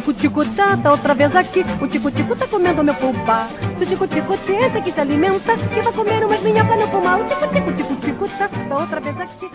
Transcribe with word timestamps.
tico-tico 0.00 0.44
tá, 0.56 0.76
tá 0.78 0.92
outra 0.92 1.14
vez 1.14 1.34
aqui. 1.36 1.60
O 1.80 1.86
tico-tico 1.86 2.34
tá 2.34 2.46
comendo 2.48 2.82
meu 2.82 2.94
pulpa. 2.94 3.48
Se 3.78 3.84
o 3.84 3.86
tico-tico 3.86 4.36
tenta 4.38 4.80
que 4.80 4.92
se 4.92 5.00
alimenta, 5.00 5.56
que 5.56 5.82
vai 5.82 5.92
comer 5.92 6.24
umas 6.24 6.42
minhocas 6.42 6.78
no 6.78 6.88
pulmão. 6.88 7.20
O 7.20 7.28
tico-tico, 7.28 7.72
tico-tico 7.72 8.28
tá, 8.38 8.48
tá 8.48 8.78
outra 8.78 9.00
vez 9.00 9.16
aqui. 9.20 9.50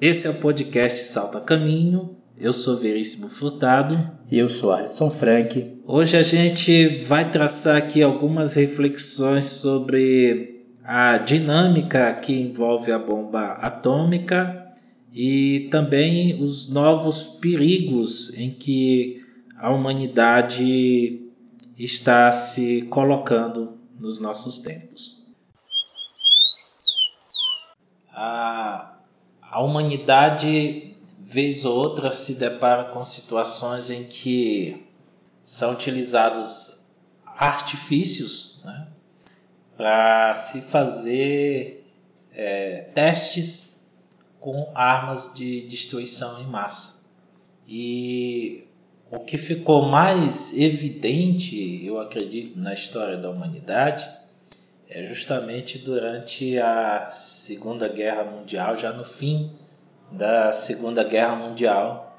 Esse 0.00 0.26
é 0.26 0.30
o 0.30 0.34
podcast 0.34 0.98
Salta 1.04 1.40
Caminho. 1.40 2.16
Eu 2.36 2.52
sou 2.52 2.76
Veríssimo 2.76 3.28
Furtado. 3.28 3.98
E 4.30 4.38
eu 4.38 4.48
sou 4.48 4.72
Alisson 4.72 5.10
Frank. 5.10 5.80
Hoje 5.86 6.16
a 6.18 6.22
gente 6.22 6.98
vai 7.06 7.30
traçar 7.30 7.76
aqui 7.76 8.02
algumas 8.02 8.52
reflexões 8.52 9.46
sobre 9.46 10.66
a 10.84 11.16
dinâmica 11.16 12.12
que 12.14 12.32
envolve 12.32 12.92
a 12.92 12.98
bomba 12.98 13.52
atômica 13.52 14.66
e 15.12 15.68
também 15.70 16.42
os 16.42 16.70
novos 16.70 17.22
perigos 17.22 18.36
em 18.38 18.50
que 18.50 19.17
a 19.58 19.70
humanidade 19.70 21.28
está 21.76 22.30
se 22.30 22.82
colocando 22.82 23.76
nos 23.98 24.20
nossos 24.20 24.58
tempos. 24.58 25.26
A, 28.12 28.96
a 29.42 29.60
humanidade, 29.60 30.96
vez 31.18 31.64
ou 31.64 31.76
outra, 31.76 32.12
se 32.12 32.36
depara 32.36 32.84
com 32.84 33.02
situações 33.02 33.90
em 33.90 34.04
que 34.04 34.86
são 35.42 35.72
utilizados 35.72 36.88
artifícios 37.24 38.60
né, 38.64 38.88
para 39.76 40.34
se 40.36 40.62
fazer 40.62 41.84
é, 42.32 42.82
testes 42.94 43.88
com 44.38 44.70
armas 44.74 45.34
de 45.34 45.66
destruição 45.66 46.40
em 46.40 46.46
massa. 46.46 47.08
E 47.66 48.67
o 49.10 49.20
que 49.20 49.38
ficou 49.38 49.82
mais 49.88 50.56
evidente, 50.56 51.84
eu 51.84 51.98
acredito, 51.98 52.58
na 52.58 52.74
história 52.74 53.16
da 53.16 53.30
humanidade 53.30 54.08
é 54.88 55.04
justamente 55.04 55.78
durante 55.78 56.58
a 56.58 57.08
Segunda 57.08 57.88
Guerra 57.88 58.24
Mundial, 58.24 58.76
já 58.76 58.92
no 58.92 59.04
fim 59.04 59.52
da 60.10 60.52
Segunda 60.52 61.04
Guerra 61.04 61.36
Mundial, 61.36 62.18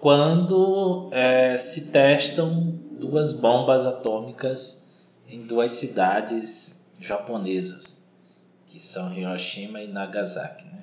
quando 0.00 1.10
é, 1.12 1.56
se 1.56 1.92
testam 1.92 2.78
duas 2.92 3.32
bombas 3.32 3.84
atômicas 3.84 5.06
em 5.28 5.42
duas 5.46 5.72
cidades 5.72 6.94
japonesas, 6.98 8.10
que 8.66 8.80
são 8.80 9.12
Hiroshima 9.12 9.80
e 9.82 9.86
Nagasaki. 9.86 10.64
Né? 10.64 10.82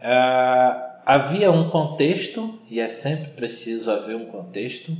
Uh, 0.00 0.93
havia 1.04 1.50
um 1.50 1.68
contexto, 1.68 2.58
e 2.70 2.80
é 2.80 2.88
sempre 2.88 3.30
preciso 3.32 3.90
haver 3.90 4.16
um 4.16 4.26
contexto. 4.26 4.96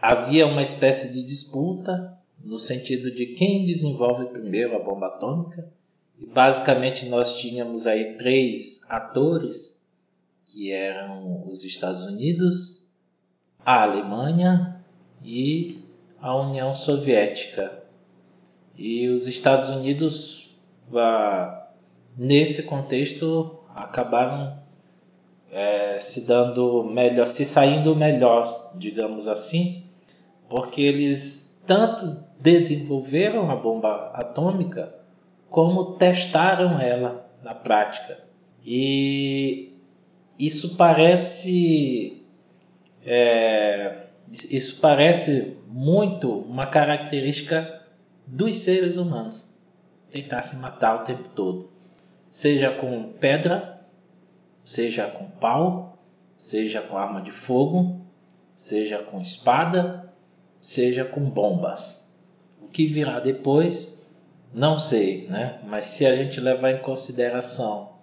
Havia 0.00 0.46
uma 0.46 0.62
espécie 0.62 1.12
de 1.12 1.24
disputa 1.24 2.18
no 2.42 2.58
sentido 2.58 3.10
de 3.10 3.26
quem 3.26 3.64
desenvolve 3.64 4.26
primeiro 4.26 4.76
a 4.76 4.78
bomba 4.78 5.06
atômica. 5.06 5.72
E 6.18 6.26
basicamente 6.26 7.06
nós 7.06 7.38
tínhamos 7.38 7.86
aí 7.86 8.16
três 8.16 8.88
atores, 8.90 9.88
que 10.44 10.70
eram 10.70 11.46
os 11.46 11.64
Estados 11.64 12.04
Unidos, 12.04 12.92
a 13.64 13.82
Alemanha 13.82 14.84
e 15.24 15.80
a 16.20 16.36
União 16.36 16.74
Soviética. 16.74 17.82
E 18.76 19.08
os 19.08 19.26
Estados 19.26 19.68
Unidos, 19.68 20.54
ah, 20.94 21.68
nesse 22.16 22.64
contexto, 22.64 23.58
acabaram 23.74 24.63
é, 25.54 26.00
se 26.00 26.26
dando 26.26 26.82
melhor, 26.82 27.26
se 27.26 27.44
saindo 27.44 27.94
melhor, 27.94 28.72
digamos 28.74 29.28
assim, 29.28 29.84
porque 30.48 30.82
eles 30.82 31.62
tanto 31.64 32.18
desenvolveram 32.40 33.48
a 33.48 33.54
bomba 33.54 34.10
atômica 34.12 34.92
como 35.48 35.92
testaram 35.92 36.80
ela 36.80 37.30
na 37.42 37.54
prática. 37.54 38.18
E 38.66 39.72
isso 40.36 40.76
parece 40.76 42.20
é, 43.06 44.06
isso 44.50 44.80
parece 44.80 45.62
muito 45.68 46.30
uma 46.30 46.66
característica 46.66 47.82
dos 48.26 48.56
seres 48.56 48.96
humanos 48.96 49.48
tentar 50.10 50.42
se 50.42 50.56
matar 50.56 51.02
o 51.02 51.04
tempo 51.04 51.28
todo 51.28 51.70
seja 52.34 52.72
com 52.72 53.12
pedra, 53.20 53.73
seja 54.64 55.06
com 55.06 55.26
pau, 55.26 55.98
seja 56.38 56.80
com 56.80 56.96
arma 56.96 57.20
de 57.20 57.30
fogo, 57.30 58.00
seja 58.54 58.98
com 58.98 59.20
espada, 59.20 60.12
seja 60.60 61.04
com 61.04 61.20
bombas. 61.20 62.16
O 62.60 62.68
que 62.68 62.86
virá 62.86 63.20
depois, 63.20 64.04
não 64.52 64.78
sei, 64.78 65.28
né? 65.28 65.60
Mas 65.66 65.86
se 65.86 66.06
a 66.06 66.16
gente 66.16 66.40
levar 66.40 66.70
em 66.70 66.78
consideração 66.78 67.94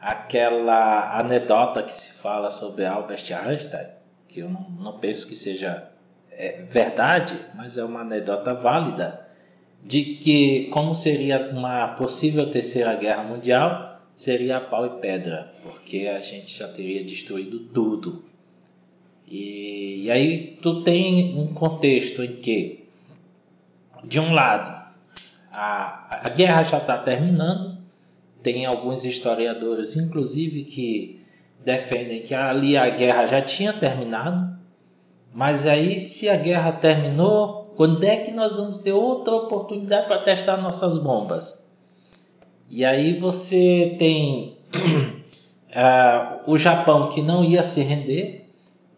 aquela 0.00 1.16
anedota 1.18 1.82
que 1.82 1.96
se 1.96 2.20
fala 2.20 2.50
sobre 2.50 2.84
Albert 2.84 3.24
Einstein, 3.32 3.86
que 4.28 4.40
eu 4.40 4.48
não, 4.48 4.98
penso 4.98 5.28
que 5.28 5.36
seja 5.36 5.88
é, 6.30 6.62
verdade, 6.62 7.38
mas 7.54 7.78
é 7.78 7.84
uma 7.84 8.00
anedota 8.00 8.52
válida, 8.54 9.26
de 9.82 10.02
que 10.02 10.68
como 10.72 10.94
seria 10.94 11.50
uma 11.50 11.88
possível 11.88 12.50
terceira 12.50 12.94
guerra 12.94 13.22
mundial, 13.22 13.91
seria 14.14 14.60
pau 14.60 14.86
e 14.86 15.00
pedra, 15.00 15.52
porque 15.62 16.06
a 16.06 16.20
gente 16.20 16.58
já 16.58 16.68
teria 16.68 17.04
destruído 17.04 17.60
tudo. 17.60 18.24
E, 19.26 20.04
e 20.04 20.10
aí 20.10 20.58
tu 20.60 20.82
tem 20.82 21.38
um 21.38 21.52
contexto 21.54 22.22
em 22.22 22.36
que, 22.36 22.84
de 24.04 24.20
um 24.20 24.32
lado, 24.32 24.70
a, 25.50 26.26
a 26.26 26.28
guerra 26.28 26.62
já 26.62 26.78
está 26.78 26.98
terminando, 26.98 27.78
tem 28.42 28.66
alguns 28.66 29.04
historiadores, 29.04 29.96
inclusive, 29.96 30.64
que 30.64 31.24
defendem 31.64 32.22
que 32.22 32.34
ali 32.34 32.76
a 32.76 32.90
guerra 32.90 33.26
já 33.26 33.40
tinha 33.40 33.72
terminado, 33.72 34.58
mas 35.32 35.66
aí 35.66 35.98
se 35.98 36.28
a 36.28 36.36
guerra 36.36 36.72
terminou, 36.72 37.72
quando 37.76 38.04
é 38.04 38.16
que 38.16 38.32
nós 38.32 38.56
vamos 38.56 38.78
ter 38.78 38.92
outra 38.92 39.34
oportunidade 39.34 40.06
para 40.06 40.22
testar 40.22 40.56
nossas 40.56 40.98
bombas? 40.98 41.61
E 42.74 42.86
aí 42.86 43.18
você 43.18 43.96
tem 43.98 44.56
uh, 44.74 46.40
o 46.50 46.56
Japão 46.56 47.10
que 47.10 47.20
não 47.20 47.44
ia 47.44 47.62
se 47.62 47.82
render, 47.82 48.46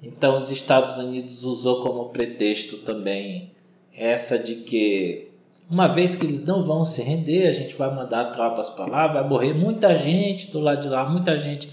então 0.01 0.37
os 0.37 0.49
Estados 0.49 0.97
Unidos 0.97 1.43
usou 1.43 1.81
como 1.81 2.11
pretexto 2.11 2.77
também 2.79 3.51
essa 3.93 4.39
de 4.39 4.55
que 4.57 5.29
uma 5.69 5.89
vez 5.89 6.15
que 6.15 6.25
eles 6.25 6.47
não 6.47 6.63
vão 6.63 6.85
se 6.85 7.03
render, 7.03 7.49
a 7.49 7.53
gente 7.53 7.75
vai 7.75 7.93
mandar 7.93 8.27
tropas 8.27 8.69
para 8.69 8.87
lá, 8.87 9.09
vai 9.09 9.29
morrer 9.29 9.55
muita 9.55 9.97
gente 9.97 10.53
do 10.53 10.61
lado 10.61 10.83
de 10.83 10.89
lá, 10.89 11.11
muita 11.11 11.37
gente 11.37 11.69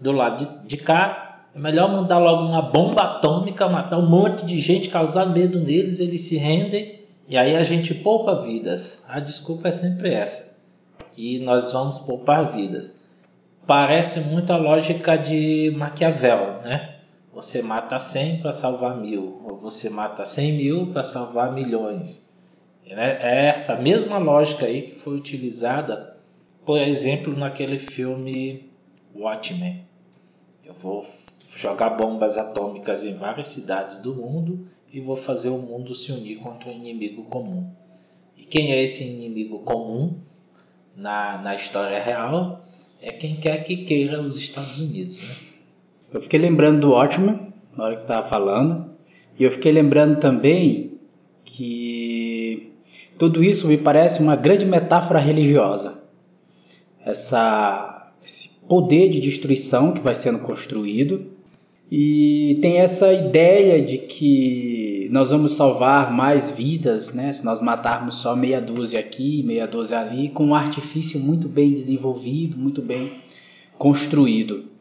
do 0.00 0.10
lado 0.10 0.44
de, 0.44 0.66
de 0.66 0.76
cá, 0.76 1.44
é 1.54 1.58
melhor 1.60 1.88
mandar 1.88 2.18
logo 2.18 2.42
uma 2.42 2.62
bomba 2.62 3.02
atômica, 3.02 3.68
matar 3.68 3.98
um 3.98 4.08
monte 4.08 4.44
de 4.44 4.58
gente, 4.60 4.88
causar 4.88 5.26
medo 5.26 5.60
neles, 5.60 6.00
eles 6.00 6.22
se 6.22 6.36
rendem 6.36 6.98
e 7.28 7.36
aí 7.36 7.54
a 7.54 7.62
gente 7.62 7.94
poupa 7.94 8.42
vidas. 8.42 9.04
A 9.08 9.20
desculpa 9.20 9.68
é 9.68 9.72
sempre 9.72 10.12
essa, 10.12 10.53
que 11.12 11.38
nós 11.38 11.72
vamos 11.72 12.00
poupar 12.00 12.52
vidas. 12.52 13.04
Parece 13.66 14.28
muito 14.32 14.52
a 14.52 14.56
lógica 14.56 15.16
de 15.16 15.72
Maquiavel, 15.76 16.60
né? 16.62 16.98
Você 17.32 17.62
mata 17.62 17.98
100 17.98 18.42
para 18.42 18.52
salvar 18.52 18.96
mil, 18.96 19.40
ou 19.44 19.56
você 19.56 19.90
mata 19.90 20.24
100 20.24 20.52
mil 20.52 20.92
para 20.92 21.02
salvar 21.02 21.52
milhões. 21.52 22.34
É 22.86 23.46
essa 23.46 23.80
mesma 23.80 24.18
lógica 24.18 24.66
aí 24.66 24.82
que 24.82 24.94
foi 24.94 25.16
utilizada, 25.16 26.16
por 26.64 26.78
exemplo, 26.78 27.34
naquele 27.34 27.78
filme 27.78 28.70
Watchmen. 29.14 29.84
Eu 30.64 30.74
vou 30.74 31.04
jogar 31.56 31.90
bombas 31.90 32.36
atômicas 32.36 33.04
em 33.04 33.16
várias 33.16 33.48
cidades 33.48 34.00
do 34.00 34.14
mundo 34.14 34.68
e 34.92 35.00
vou 35.00 35.16
fazer 35.16 35.48
o 35.48 35.58
mundo 35.58 35.94
se 35.94 36.12
unir 36.12 36.36
contra 36.38 36.68
um 36.68 36.72
inimigo 36.72 37.24
comum. 37.24 37.68
E 38.36 38.44
quem 38.44 38.72
é 38.72 38.82
esse 38.82 39.04
inimigo 39.04 39.60
comum 39.60 40.20
na, 40.96 41.38
na 41.42 41.54
história 41.54 42.02
real? 42.02 42.64
É 43.00 43.12
quem 43.12 43.36
quer 43.36 43.58
que 43.64 43.78
queira 43.78 44.20
os 44.20 44.36
Estados 44.36 44.78
Unidos. 44.80 45.20
Né? 45.20 45.34
Eu 46.12 46.22
fiquei 46.22 46.38
lembrando 46.38 46.80
do 46.80 46.90
Watchmen 46.90 47.52
na 47.76 47.84
hora 47.84 47.94
que 47.96 48.02
estava 48.02 48.26
falando, 48.28 48.90
e 49.38 49.44
eu 49.44 49.50
fiquei 49.50 49.72
lembrando 49.72 50.20
também 50.20 50.92
que 51.44 52.72
tudo 53.18 53.42
isso 53.42 53.66
me 53.66 53.76
parece 53.76 54.22
uma 54.22 54.36
grande 54.36 54.64
metáfora 54.64 55.18
religiosa. 55.18 56.02
Essa, 57.04 58.12
esse 58.24 58.50
poder 58.68 59.10
de 59.10 59.20
destruição 59.20 59.92
que 59.92 60.00
vai 60.00 60.14
sendo 60.14 60.38
construído 60.40 61.32
e 61.90 62.58
tem 62.62 62.78
essa 62.78 63.12
ideia 63.12 63.84
de 63.84 63.98
que 63.98 64.73
nós 65.10 65.30
vamos 65.30 65.54
salvar 65.54 66.12
mais 66.12 66.50
vidas, 66.50 67.12
né? 67.14 67.32
Se 67.32 67.44
nós 67.44 67.60
matarmos 67.60 68.16
só 68.16 68.36
meia 68.36 68.60
dúzia 68.60 69.00
aqui, 69.00 69.42
meia 69.42 69.66
dúzia 69.66 70.00
ali, 70.00 70.28
com 70.28 70.46
um 70.46 70.54
artifício 70.54 71.18
muito 71.20 71.48
bem 71.48 71.70
desenvolvido, 71.72 72.56
muito 72.56 72.82
bem 72.82 73.20
construído. 73.78 74.74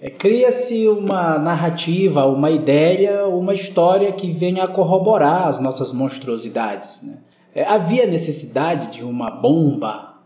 É, 0.00 0.10
Cria-se 0.10 0.86
uma 0.88 1.38
narrativa, 1.38 2.26
uma 2.26 2.50
ideia, 2.50 3.26
uma 3.26 3.54
história 3.54 4.12
que 4.12 4.30
venha 4.32 4.64
a 4.64 4.68
corroborar 4.68 5.48
as 5.48 5.58
nossas 5.58 5.92
monstruosidades. 5.92 7.02
Né? 7.02 7.18
É, 7.54 7.64
havia 7.64 8.06
necessidade 8.06 8.92
de 8.92 9.02
uma 9.02 9.30
bomba 9.30 10.20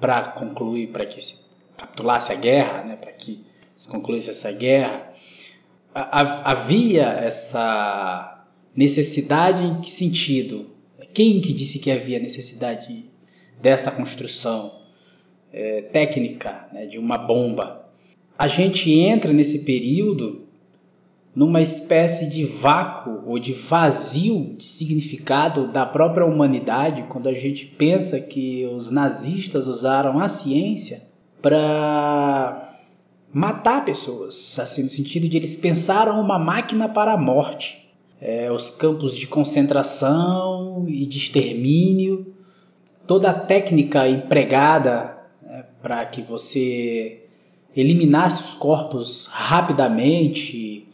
para 0.00 0.22
concluir, 0.32 0.88
para 0.88 1.06
que 1.06 1.22
se 1.22 1.44
capitulasse 1.76 2.32
a 2.32 2.34
guerra, 2.34 2.82
né? 2.82 2.96
para 2.96 3.12
que 3.12 3.44
se 3.76 3.88
concluísse 3.88 4.30
essa 4.30 4.50
guerra. 4.50 5.13
Havia 5.94 7.04
essa 7.04 8.44
necessidade 8.74 9.62
em 9.62 9.80
que 9.80 9.90
sentido? 9.90 10.66
Quem 11.12 11.40
que 11.40 11.52
disse 11.52 11.78
que 11.78 11.90
havia 11.90 12.18
necessidade 12.18 13.04
dessa 13.62 13.92
construção 13.92 14.80
é, 15.52 15.82
técnica 15.82 16.68
né, 16.72 16.86
de 16.86 16.98
uma 16.98 17.16
bomba? 17.16 17.88
A 18.36 18.48
gente 18.48 18.90
entra 18.92 19.32
nesse 19.32 19.64
período 19.64 20.42
numa 21.34 21.60
espécie 21.60 22.30
de 22.30 22.44
vácuo 22.44 23.22
ou 23.26 23.38
de 23.38 23.52
vazio 23.52 24.54
de 24.56 24.64
significado 24.64 25.68
da 25.68 25.84
própria 25.84 26.26
humanidade 26.26 27.04
quando 27.08 27.28
a 27.28 27.34
gente 27.34 27.66
pensa 27.66 28.20
que 28.20 28.66
os 28.66 28.90
nazistas 28.90 29.66
usaram 29.66 30.18
a 30.18 30.28
ciência 30.28 31.02
para 31.42 32.63
matar 33.34 33.84
pessoas, 33.84 34.58
assim 34.58 34.84
no 34.84 34.88
sentido 34.88 35.28
de 35.28 35.36
eles 35.36 35.56
pensaram 35.56 36.20
uma 36.20 36.38
máquina 36.38 36.88
para 36.88 37.12
a 37.12 37.18
morte 37.18 37.84
é, 38.24 38.50
os 38.50 38.70
campos 38.70 39.14
de 39.14 39.26
concentração 39.26 40.86
e 40.88 41.04
de 41.04 41.18
extermínio, 41.18 42.34
toda 43.06 43.30
a 43.30 43.34
técnica 43.34 44.08
empregada 44.08 45.14
né, 45.42 45.66
para 45.82 46.06
que 46.06 46.22
você 46.22 47.20
eliminasse 47.76 48.42
os 48.42 48.54
corpos 48.54 49.26
rapidamente 49.30 50.88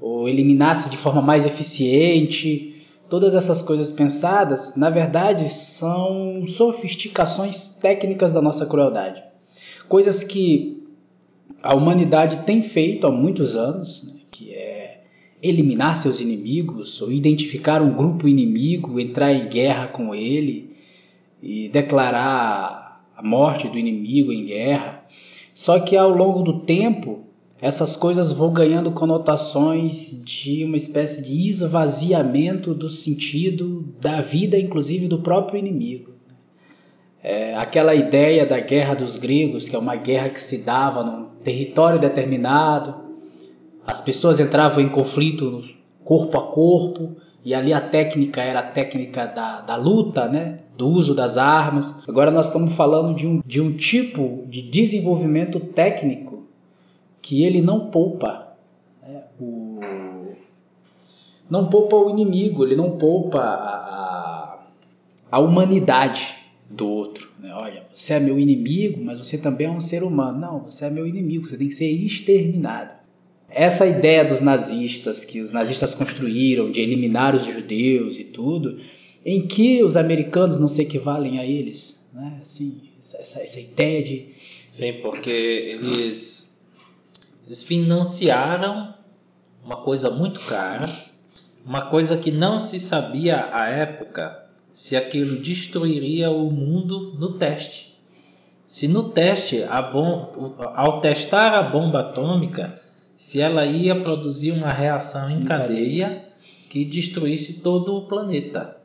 ou 0.00 0.28
eliminasse 0.28 0.88
de 0.88 0.96
forma 0.96 1.20
mais 1.20 1.44
eficiente, 1.44 2.86
todas 3.10 3.34
essas 3.34 3.60
coisas 3.60 3.90
pensadas, 3.90 4.76
na 4.76 4.88
verdade, 4.88 5.48
são 5.48 6.46
sofisticações 6.46 7.78
técnicas 7.80 8.32
da 8.32 8.40
nossa 8.40 8.66
crueldade. 8.66 9.20
Coisas 9.88 10.22
que 10.22 10.77
a 11.62 11.74
humanidade 11.74 12.44
tem 12.44 12.62
feito 12.62 13.06
há 13.06 13.10
muitos 13.10 13.56
anos, 13.56 14.04
né, 14.04 14.20
que 14.30 14.52
é 14.52 15.02
eliminar 15.42 15.96
seus 15.96 16.20
inimigos, 16.20 17.00
ou 17.00 17.12
identificar 17.12 17.82
um 17.82 17.94
grupo 17.94 18.28
inimigo, 18.28 18.98
entrar 18.98 19.32
em 19.32 19.48
guerra 19.48 19.88
com 19.88 20.14
ele 20.14 20.76
e 21.42 21.68
declarar 21.68 23.04
a 23.16 23.22
morte 23.22 23.68
do 23.68 23.78
inimigo 23.78 24.32
em 24.32 24.46
guerra. 24.46 25.04
Só 25.54 25.80
que 25.80 25.96
ao 25.96 26.10
longo 26.10 26.42
do 26.42 26.60
tempo, 26.60 27.24
essas 27.60 27.96
coisas 27.96 28.30
vão 28.30 28.52
ganhando 28.52 28.92
conotações 28.92 30.22
de 30.24 30.64
uma 30.64 30.76
espécie 30.76 31.24
de 31.24 31.48
esvaziamento 31.48 32.72
do 32.72 32.88
sentido 32.88 33.92
da 34.00 34.20
vida, 34.20 34.56
inclusive 34.56 35.08
do 35.08 35.18
próprio 35.18 35.58
inimigo. 35.58 36.17
É, 37.22 37.54
aquela 37.56 37.94
ideia 37.94 38.46
da 38.46 38.60
guerra 38.60 38.94
dos 38.94 39.18
gregos, 39.18 39.68
que 39.68 39.74
é 39.74 39.78
uma 39.78 39.96
guerra 39.96 40.28
que 40.30 40.40
se 40.40 40.64
dava 40.64 41.02
num 41.02 41.26
território 41.42 41.98
determinado, 41.98 42.94
as 43.86 44.00
pessoas 44.00 44.38
entravam 44.38 44.82
em 44.82 44.88
conflito 44.88 45.64
corpo 46.04 46.38
a 46.38 46.46
corpo, 46.52 47.16
e 47.44 47.54
ali 47.54 47.72
a 47.72 47.80
técnica 47.80 48.42
era 48.42 48.60
a 48.60 48.62
técnica 48.62 49.26
da, 49.26 49.60
da 49.60 49.76
luta, 49.76 50.26
né? 50.28 50.60
do 50.78 50.88
uso 50.88 51.12
das 51.12 51.36
armas. 51.36 52.02
Agora 52.08 52.30
nós 52.30 52.46
estamos 52.46 52.72
falando 52.74 53.14
de 53.14 53.26
um, 53.26 53.42
de 53.44 53.60
um 53.60 53.76
tipo 53.76 54.44
de 54.46 54.62
desenvolvimento 54.62 55.58
técnico 55.58 56.44
que 57.20 57.44
ele 57.44 57.60
não 57.60 57.90
poupa. 57.90 58.52
Né? 59.02 59.22
O, 59.40 59.80
não 61.50 61.66
poupa 61.66 61.96
o 61.96 62.10
inimigo, 62.10 62.64
ele 62.64 62.76
não 62.76 62.92
poupa 62.92 63.40
a, 63.40 63.54
a, 63.54 64.58
a 65.32 65.38
humanidade 65.40 66.37
do 66.68 66.86
outro. 66.86 67.28
Né? 67.38 67.52
Olha, 67.54 67.84
você 67.94 68.14
é 68.14 68.20
meu 68.20 68.38
inimigo, 68.38 69.02
mas 69.02 69.18
você 69.18 69.38
também 69.38 69.66
é 69.66 69.70
um 69.70 69.80
ser 69.80 70.02
humano. 70.02 70.38
Não, 70.38 70.60
você 70.60 70.86
é 70.86 70.90
meu 70.90 71.06
inimigo, 71.06 71.48
você 71.48 71.56
tem 71.56 71.68
que 71.68 71.74
ser 71.74 71.90
exterminado. 71.90 72.90
Essa 73.48 73.86
ideia 73.86 74.24
dos 74.24 74.40
nazistas, 74.40 75.24
que 75.24 75.40
os 75.40 75.50
nazistas 75.50 75.94
construíram, 75.94 76.70
de 76.70 76.80
eliminar 76.80 77.34
os 77.34 77.46
judeus 77.46 78.16
e 78.16 78.24
tudo, 78.24 78.80
em 79.24 79.46
que 79.46 79.82
os 79.82 79.96
americanos 79.96 80.58
não 80.58 80.68
se 80.68 80.82
equivalem 80.82 81.38
a 81.38 81.46
eles. 81.46 82.06
Né? 82.12 82.38
Assim, 82.40 82.80
essa, 82.98 83.40
essa 83.40 83.60
ideia 83.60 84.02
de. 84.02 84.26
Sim, 84.66 84.94
porque 85.00 85.30
eles, 85.30 86.66
eles 87.46 87.64
financiaram 87.64 88.94
uma 89.64 89.76
coisa 89.76 90.10
muito 90.10 90.40
cara, 90.40 90.88
uma 91.64 91.90
coisa 91.90 92.18
que 92.18 92.30
não 92.30 92.58
se 92.58 92.78
sabia 92.78 93.48
à 93.52 93.68
época 93.68 94.47
se 94.72 94.96
aquilo 94.96 95.36
destruiria 95.36 96.30
o 96.30 96.50
mundo 96.50 97.14
no 97.18 97.38
teste. 97.38 97.98
Se 98.66 98.86
no 98.86 99.10
teste, 99.10 99.64
ao 100.74 101.00
testar 101.00 101.54
a 101.54 101.62
bomba 101.62 102.00
atômica, 102.00 102.80
se 103.16 103.40
ela 103.40 103.64
ia 103.64 104.00
produzir 104.00 104.52
uma 104.52 104.70
reação 104.70 105.30
em 105.30 105.44
cadeia 105.44 106.24
que 106.68 106.84
destruísse 106.84 107.62
todo 107.62 107.96
o 107.96 108.06
planeta. 108.06 108.76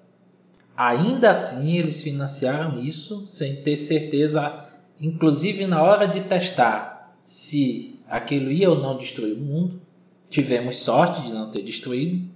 Ainda 0.75 1.30
assim, 1.30 1.77
eles 1.77 2.01
financiaram 2.01 2.81
isso 2.81 3.27
sem 3.27 3.57
ter 3.57 3.77
certeza, 3.77 4.68
inclusive 5.00 5.68
na 5.68 5.83
hora 5.83 6.07
de 6.07 6.21
testar 6.21 7.13
se 7.25 8.00
aquilo 8.07 8.51
ia 8.51 8.69
ou 8.69 8.80
não 8.80 8.97
destruir 8.97 9.33
o 9.33 9.41
mundo. 9.41 9.81
Tivemos 10.30 10.77
sorte 10.77 11.21
de 11.24 11.33
não 11.33 11.51
ter 11.51 11.62
destruído. 11.62 12.32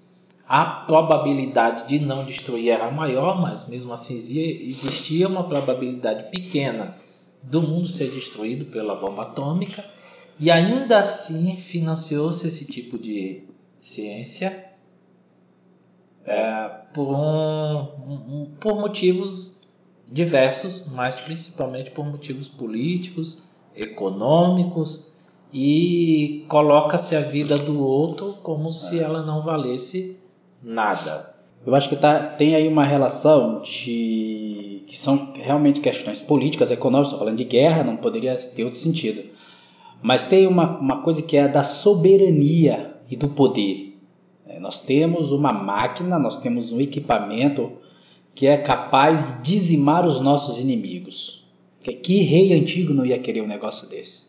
A 0.47 0.63
probabilidade 0.63 1.87
de 1.87 1.99
não 1.99 2.23
destruir 2.23 2.69
era 2.69 2.89
maior, 2.89 3.41
mas 3.41 3.67
mesmo 3.67 3.91
assim 3.91 4.15
existia 4.15 5.27
uma 5.27 5.43
probabilidade 5.43 6.31
pequena 6.31 6.95
do 7.43 7.61
mundo 7.61 7.89
ser 7.89 8.09
destruído 8.11 8.65
pela 8.65 8.95
bomba 8.95 9.23
atômica. 9.23 9.83
E 10.39 10.49
ainda 10.49 10.99
assim 10.99 11.57
financiou-se 11.57 12.47
esse 12.47 12.65
tipo 12.71 12.97
de 12.97 13.43
ciência 13.77 14.71
é, 16.25 16.69
por, 16.93 17.13
um, 17.13 17.79
um, 18.07 18.51
por 18.57 18.75
motivos 18.75 19.67
diversos, 20.09 20.89
mas 20.91 21.19
principalmente 21.19 21.91
por 21.91 22.05
motivos 22.05 22.47
políticos, 22.47 23.51
econômicos 23.75 25.11
e 25.51 26.45
coloca-se 26.47 27.15
a 27.15 27.21
vida 27.21 27.57
do 27.57 27.81
outro 27.83 28.37
como 28.43 28.71
se 28.71 28.99
ela 28.99 29.25
não 29.25 29.41
valesse 29.41 30.25
nada. 30.61 31.35
Eu 31.65 31.75
acho 31.75 31.89
que 31.89 31.95
tá, 31.95 32.19
tem 32.19 32.55
aí 32.55 32.67
uma 32.67 32.85
relação 32.85 33.61
de 33.61 34.83
que 34.87 34.97
são 34.97 35.33
realmente 35.35 35.81
questões 35.81 36.21
políticas, 36.21 36.71
econômicas, 36.71 37.09
estou 37.09 37.19
falando 37.19 37.37
de 37.37 37.43
guerra, 37.43 37.83
não 37.83 37.97
poderia 37.97 38.35
ter 38.37 38.63
outro 38.63 38.79
sentido. 38.79 39.21
Mas 40.01 40.23
tem 40.23 40.47
uma, 40.47 40.79
uma 40.79 41.01
coisa 41.01 41.21
que 41.21 41.35
é 41.35 41.47
da 41.47 41.63
soberania 41.63 42.95
e 43.09 43.15
do 43.15 43.27
poder. 43.27 43.97
É, 44.47 44.59
nós 44.59 44.79
temos 44.79 45.31
uma 45.31 45.51
máquina, 45.51 46.17
nós 46.17 46.37
temos 46.37 46.71
um 46.71 46.79
equipamento 46.79 47.73
que 48.33 48.47
é 48.47 48.57
capaz 48.57 49.25
de 49.25 49.41
dizimar 49.41 50.07
os 50.07 50.21
nossos 50.21 50.59
inimigos. 50.59 51.45
Que 51.81 52.21
rei 52.21 52.53
antigo 52.53 52.93
não 52.93 53.05
ia 53.05 53.19
querer 53.19 53.41
um 53.41 53.47
negócio 53.47 53.89
desse? 53.89 54.26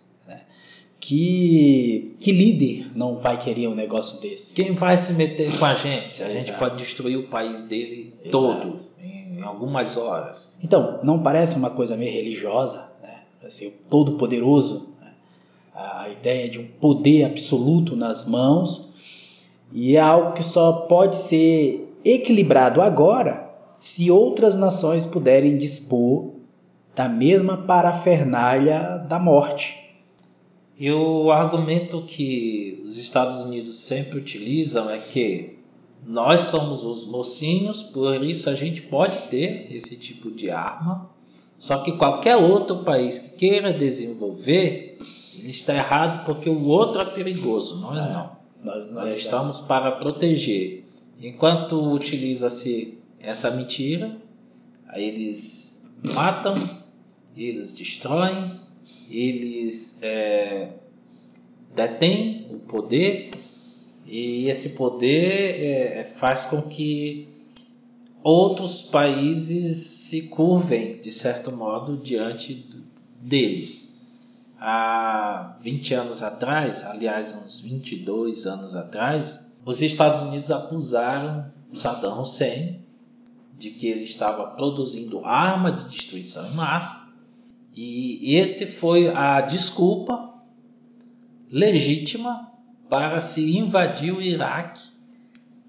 Né? 0.99 1.07
Que, 1.09 2.17
que 2.19 2.33
líder 2.33 2.90
não 2.95 3.17
vai 3.17 3.38
querer 3.38 3.69
um 3.69 3.75
negócio 3.75 4.21
desse? 4.21 4.55
Quem 4.55 4.73
vai 4.73 4.97
se 4.97 5.14
meter 5.14 5.57
com 5.59 5.64
a 5.64 5.75
gente? 5.75 6.23
A 6.23 6.26
Exato. 6.26 6.33
gente 6.33 6.59
pode 6.59 6.78
destruir 6.78 7.17
o 7.17 7.28
país 7.28 7.64
dele 7.64 8.14
Exato. 8.25 8.31
todo 8.31 8.81
em 9.00 9.43
algumas 9.43 9.97
horas. 9.97 10.59
Então, 10.62 10.99
não 11.02 11.23
parece 11.23 11.57
uma 11.57 11.71
coisa 11.71 11.97
meio 11.97 12.12
religiosa? 12.12 12.90
Né? 13.00 13.23
Assim, 13.45 13.69
o 13.69 13.73
Todo-Poderoso 13.88 14.88
a 15.78 16.09
ideia 16.09 16.50
de 16.50 16.59
um 16.59 16.67
poder 16.67 17.25
absoluto 17.25 17.95
nas 17.95 18.26
mãos, 18.26 18.88
e 19.73 19.97
é 19.97 20.00
algo 20.00 20.33
que 20.33 20.43
só 20.43 20.73
pode 20.73 21.17
ser 21.17 21.95
equilibrado 22.05 22.83
agora 22.83 23.49
se 23.81 24.11
outras 24.11 24.57
nações 24.57 25.07
puderem 25.07 25.57
dispor 25.57 26.33
da 26.97 27.09
mesma 27.09 27.59
parafernália 27.59 28.99
da 29.09 29.21
morte. 29.21 29.88
E 30.78 30.90
o 30.92 31.32
argumento 31.32 32.02
que 32.02 32.80
os 32.85 32.97
Estados 32.99 33.44
Unidos 33.44 33.78
sempre 33.78 34.18
utilizam 34.18 34.88
é 34.88 34.99
que 34.99 35.58
nós 36.06 36.42
somos 36.42 36.85
os 36.85 37.04
mocinhos, 37.04 37.82
por 37.82 38.23
isso 38.23 38.49
a 38.49 38.54
gente 38.54 38.82
pode 38.82 39.28
ter 39.28 39.66
esse 39.75 39.99
tipo 39.99 40.30
de 40.30 40.50
arma. 40.50 41.11
Só 41.58 41.78
que 41.78 41.92
qualquer 41.92 42.37
outro 42.37 42.85
país 42.85 43.18
que 43.18 43.37
queira 43.37 43.73
desenvolver 43.73 44.99
ele 45.38 45.50
está 45.50 45.75
errado 45.75 46.25
porque 46.25 46.49
o 46.49 46.64
outro 46.64 47.00
é 47.00 47.04
perigoso, 47.04 47.80
nós 47.80 48.04
é, 48.04 48.12
não. 48.12 48.38
Nós, 48.62 48.92
nós 48.92 49.12
estamos 49.12 49.61
para 49.61 49.92
proteger. 49.92 50.85
Enquanto 51.20 51.92
utiliza-se 51.92 52.99
essa 53.20 53.50
mentira, 53.50 54.16
aí 54.88 55.04
eles 55.04 55.97
matam, 56.02 56.54
eles 57.37 57.73
destroem, 57.73 58.61
eles 59.11 60.02
é, 60.02 60.73
detém 61.75 62.47
o 62.50 62.59
poder 62.59 63.30
e 64.07 64.49
esse 64.49 64.71
poder 64.71 65.64
é, 65.64 66.04
faz 66.04 66.47
com 66.47 66.62
que 66.62 67.28
outros 68.23 68.83
países 68.83 69.76
se 69.78 70.28
curvem, 70.28 71.00
de 71.00 71.12
certo 71.12 71.52
modo, 71.52 71.97
diante 71.97 72.66
deles. 73.21 74.00
Há 74.59 75.57
20 75.62 75.95
anos 75.95 76.23
atrás, 76.23 76.85
aliás, 76.85 77.35
uns 77.35 77.61
22 77.61 78.47
anos 78.47 78.75
atrás, 78.75 79.57
os 79.64 79.83
Estados 79.83 80.23
Unidos 80.23 80.50
acusaram 80.50 81.52
Saddam 81.73 82.21
Hussein 82.21 82.80
de 83.59 83.71
que 83.71 83.88
ele 83.88 84.04
estava 84.04 84.47
produzindo 84.47 85.25
arma 85.25 85.73
de 85.73 85.88
destruição 85.88 86.49
em 86.49 86.54
massa. 86.54 87.07
E 87.80 88.35
esse 88.35 88.66
foi 88.66 89.06
a 89.06 89.40
desculpa 89.40 90.35
legítima 91.49 92.50
para 92.90 93.20
se 93.20 93.56
invadir 93.56 94.12
o 94.12 94.20
Iraque 94.20 94.82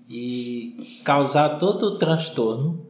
e 0.10 1.02
causar 1.04 1.60
todo 1.60 1.84
o 1.84 1.98
transtorno, 2.00 2.84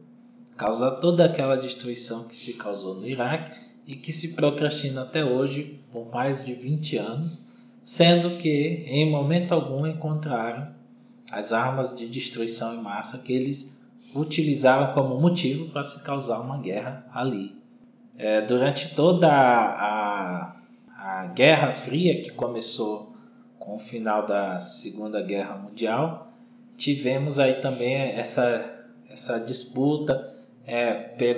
causar 0.56 0.92
toda 0.92 1.26
aquela 1.26 1.56
destruição 1.56 2.26
que 2.28 2.34
se 2.34 2.54
causou 2.54 2.94
no 2.94 3.06
Iraque 3.06 3.60
e 3.86 3.94
que 3.94 4.10
se 4.10 4.34
procrastina 4.34 5.02
até 5.02 5.22
hoje 5.22 5.78
por 5.92 6.10
mais 6.10 6.42
de 6.42 6.54
20 6.54 6.96
anos, 6.96 7.46
sendo 7.82 8.38
que 8.38 8.86
em 8.86 9.10
momento 9.10 9.52
algum 9.52 9.86
encontraram 9.86 10.74
as 11.30 11.52
armas 11.52 11.94
de 11.94 12.08
destruição 12.08 12.74
em 12.74 12.82
massa 12.82 13.18
que 13.18 13.34
eles 13.34 13.86
utilizaram 14.14 14.94
como 14.94 15.20
motivo 15.20 15.68
para 15.68 15.84
se 15.84 16.02
causar 16.04 16.40
uma 16.40 16.56
guerra 16.56 17.06
ali. 17.12 17.59
É, 18.22 18.42
durante 18.42 18.94
toda 18.94 19.32
a, 19.32 20.54
a, 20.94 21.26
Guerra 21.28 21.72
Fria, 21.72 22.20
que 22.20 22.30
começou 22.30 23.16
com 23.58 23.76
o 23.76 23.78
final 23.78 24.26
da 24.26 24.60
Segunda 24.60 25.22
Guerra 25.22 25.56
Mundial, 25.56 26.30
tivemos 26.76 27.38
aí 27.38 27.62
também 27.62 27.94
essa, 27.94 28.84
essa 29.08 29.40
disputa 29.40 30.36
é, 30.66 30.92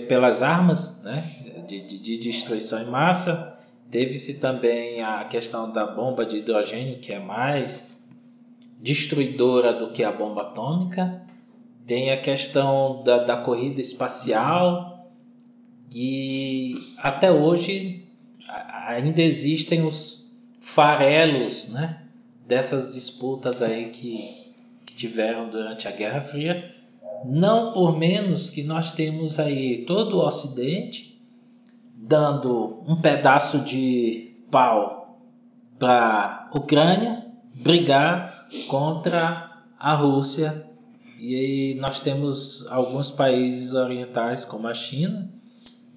pelas 0.08 0.42
armas 0.42 1.04
né, 1.04 1.24
de, 1.68 1.82
de, 1.82 1.98
de 1.98 2.18
destruição 2.18 2.82
em 2.82 2.90
massa. 2.90 3.56
Teve-se 3.88 4.40
também 4.40 5.02
a 5.02 5.22
questão 5.22 5.70
da 5.70 5.86
bomba 5.86 6.26
de 6.26 6.38
hidrogênio, 6.38 6.98
que 6.98 7.12
é 7.12 7.20
mais 7.20 8.02
destruidora 8.80 9.72
do 9.72 9.92
que 9.92 10.02
a 10.02 10.10
bomba 10.10 10.42
atômica. 10.42 11.22
Tem 11.86 12.10
a 12.10 12.20
questão 12.20 13.04
da, 13.04 13.18
da 13.22 13.36
corrida 13.36 13.80
espacial 13.80 14.91
e 15.94 16.74
até 16.98 17.30
hoje 17.30 18.04
ainda 18.86 19.22
existem 19.22 19.86
os 19.86 20.40
farelos 20.60 21.70
né, 21.72 22.02
dessas 22.46 22.94
disputas 22.94 23.62
aí 23.62 23.90
que, 23.90 24.54
que 24.86 24.94
tiveram 24.94 25.48
durante 25.48 25.88
a 25.88 25.90
Guerra 25.90 26.20
Fria. 26.20 26.74
Não 27.24 27.72
por 27.72 27.96
menos 27.96 28.50
que 28.50 28.62
nós 28.62 28.92
temos 28.92 29.38
aí 29.38 29.84
todo 29.86 30.18
o 30.18 30.26
Ocidente 30.26 31.20
dando 31.94 32.82
um 32.86 32.96
pedaço 32.96 33.60
de 33.60 34.34
pau 34.50 35.20
para 35.78 36.48
a 36.52 36.56
Ucrânia 36.56 37.26
brigar 37.54 38.48
contra 38.66 39.64
a 39.78 39.94
Rússia 39.94 40.66
e 41.18 41.76
nós 41.80 42.00
temos 42.00 42.66
alguns 42.70 43.08
países 43.10 43.74
orientais, 43.74 44.44
como 44.44 44.66
a 44.66 44.74
China, 44.74 45.30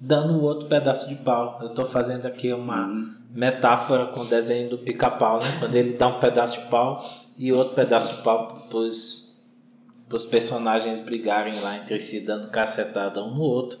dando 0.00 0.42
outro 0.42 0.68
pedaço 0.68 1.08
de 1.08 1.16
pau. 1.16 1.58
Eu 1.60 1.68
estou 1.68 1.84
fazendo 1.84 2.26
aqui 2.26 2.52
uma 2.52 2.86
uhum. 2.86 3.14
metáfora 3.30 4.06
com 4.06 4.20
o 4.20 4.26
desenho 4.26 4.70
do 4.70 4.78
pica-pau, 4.78 5.38
né? 5.38 5.56
quando 5.58 5.74
ele 5.74 5.94
dá 5.94 6.08
um 6.08 6.20
pedaço 6.20 6.62
de 6.62 6.68
pau 6.68 7.04
e 7.36 7.52
outro 7.52 7.74
pedaço 7.74 8.16
de 8.16 8.22
pau 8.22 8.66
para 8.68 8.78
os 8.78 10.24
personagens 10.30 10.98
brigarem 11.00 11.60
lá 11.60 11.76
entre 11.76 11.98
si, 11.98 12.24
dando 12.24 12.48
cacetada 12.48 13.22
um 13.22 13.34
no 13.34 13.42
outro. 13.42 13.78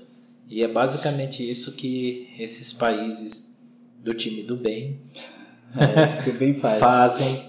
E 0.48 0.62
é 0.62 0.68
basicamente 0.68 1.48
isso 1.48 1.72
que 1.72 2.32
esses 2.38 2.72
países 2.72 3.60
do 3.98 4.14
time 4.14 4.42
do 4.42 4.56
bem, 4.56 5.00
é, 5.76 6.32
bem 6.32 6.54
faz. 6.54 6.78
fazem 6.78 7.44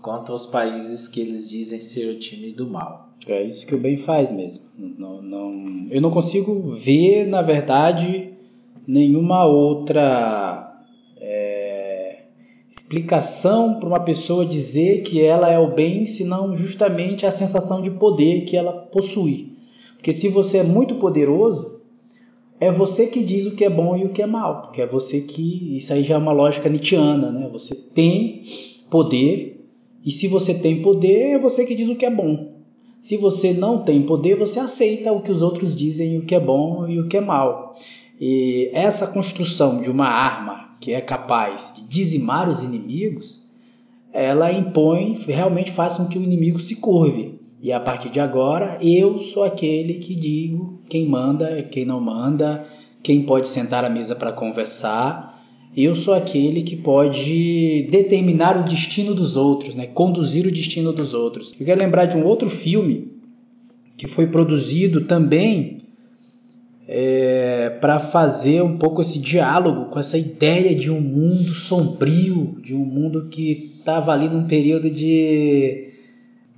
contra 0.00 0.34
os 0.34 0.46
países 0.46 1.06
que 1.06 1.20
eles 1.20 1.48
dizem 1.48 1.80
ser 1.80 2.10
o 2.10 2.18
time 2.18 2.52
do 2.52 2.66
mal. 2.66 3.10
É 3.28 3.42
isso 3.42 3.66
que 3.66 3.74
o 3.74 3.78
bem 3.78 3.98
faz 3.98 4.30
mesmo. 4.30 4.64
Não, 4.76 5.20
não, 5.20 5.86
eu 5.90 6.00
não 6.00 6.10
consigo 6.10 6.70
ver, 6.70 7.26
na 7.26 7.42
verdade, 7.42 8.32
nenhuma 8.86 9.44
outra 9.44 10.82
é, 11.20 12.20
explicação 12.72 13.78
para 13.78 13.88
uma 13.88 14.00
pessoa 14.00 14.46
dizer 14.46 15.02
que 15.02 15.22
ela 15.22 15.50
é 15.50 15.58
o 15.58 15.74
bem, 15.74 16.06
senão 16.06 16.56
justamente 16.56 17.26
a 17.26 17.30
sensação 17.30 17.82
de 17.82 17.90
poder 17.90 18.44
que 18.44 18.56
ela 18.56 18.72
possui. 18.72 19.50
Porque 19.96 20.14
se 20.14 20.28
você 20.28 20.58
é 20.58 20.62
muito 20.62 20.94
poderoso, 20.94 21.80
é 22.58 22.70
você 22.70 23.06
que 23.06 23.22
diz 23.22 23.46
o 23.46 23.54
que 23.54 23.64
é 23.64 23.70
bom 23.70 23.96
e 23.96 24.04
o 24.04 24.10
que 24.10 24.22
é 24.22 24.26
mal, 24.26 24.62
porque 24.62 24.80
é 24.80 24.86
você 24.86 25.20
que. 25.20 25.76
Isso 25.76 25.92
aí 25.92 26.04
já 26.04 26.14
é 26.14 26.18
uma 26.18 26.32
lógica 26.32 26.68
nietzschiana, 26.68 27.30
né? 27.30 27.48
Você 27.52 27.74
tem 27.74 28.44
poder, 28.90 29.49
e 30.04 30.10
se 30.10 30.28
você 30.28 30.54
tem 30.54 30.82
poder, 30.82 31.32
é 31.32 31.38
você 31.38 31.64
que 31.64 31.74
diz 31.74 31.88
o 31.88 31.96
que 31.96 32.06
é 32.06 32.10
bom. 32.10 32.52
Se 33.00 33.16
você 33.16 33.52
não 33.52 33.82
tem 33.82 34.02
poder, 34.02 34.36
você 34.36 34.60
aceita 34.60 35.12
o 35.12 35.22
que 35.22 35.32
os 35.32 35.42
outros 35.42 35.74
dizem, 35.74 36.18
o 36.18 36.24
que 36.24 36.34
é 36.34 36.40
bom 36.40 36.86
e 36.86 37.00
o 37.00 37.08
que 37.08 37.16
é 37.16 37.20
mal. 37.20 37.76
E 38.20 38.70
essa 38.74 39.06
construção 39.06 39.80
de 39.80 39.90
uma 39.90 40.06
arma 40.06 40.76
que 40.80 40.92
é 40.92 41.00
capaz 41.00 41.74
de 41.76 41.88
dizimar 41.88 42.48
os 42.48 42.62
inimigos, 42.62 43.46
ela 44.12 44.52
impõe, 44.52 45.18
realmente 45.26 45.70
faz 45.72 45.94
com 45.94 46.06
que 46.06 46.18
o 46.18 46.22
inimigo 46.22 46.58
se 46.58 46.76
curve. 46.76 47.38
E 47.62 47.72
a 47.72 47.80
partir 47.80 48.10
de 48.10 48.20
agora, 48.20 48.78
eu 48.82 49.22
sou 49.22 49.44
aquele 49.44 49.94
que 49.94 50.14
digo 50.14 50.80
quem 50.88 51.06
manda, 51.06 51.62
quem 51.70 51.84
não 51.84 52.00
manda, 52.00 52.66
quem 53.02 53.22
pode 53.22 53.48
sentar 53.48 53.84
à 53.84 53.90
mesa 53.90 54.14
para 54.14 54.32
conversar. 54.32 55.29
Eu 55.76 55.94
sou 55.94 56.14
aquele 56.14 56.62
que 56.62 56.76
pode 56.76 57.88
determinar 57.90 58.58
o 58.58 58.64
destino 58.64 59.14
dos 59.14 59.36
outros, 59.36 59.74
né? 59.74 59.86
conduzir 59.86 60.46
o 60.46 60.50
destino 60.50 60.92
dos 60.92 61.14
outros. 61.14 61.52
Eu 61.58 61.64
quero 61.64 61.80
lembrar 61.80 62.06
de 62.06 62.16
um 62.16 62.24
outro 62.24 62.50
filme 62.50 63.08
que 63.96 64.08
foi 64.08 64.26
produzido 64.26 65.02
também 65.02 65.82
é, 66.88 67.70
para 67.80 68.00
fazer 68.00 68.62
um 68.62 68.76
pouco 68.76 69.00
esse 69.00 69.20
diálogo 69.20 69.90
com 69.90 70.00
essa 70.00 70.18
ideia 70.18 70.74
de 70.74 70.90
um 70.90 71.00
mundo 71.00 71.50
sombrio, 71.50 72.56
de 72.60 72.74
um 72.74 72.84
mundo 72.84 73.28
que 73.30 73.76
estava 73.78 74.12
ali 74.12 74.28
num 74.28 74.48
período 74.48 74.90
de, 74.90 75.92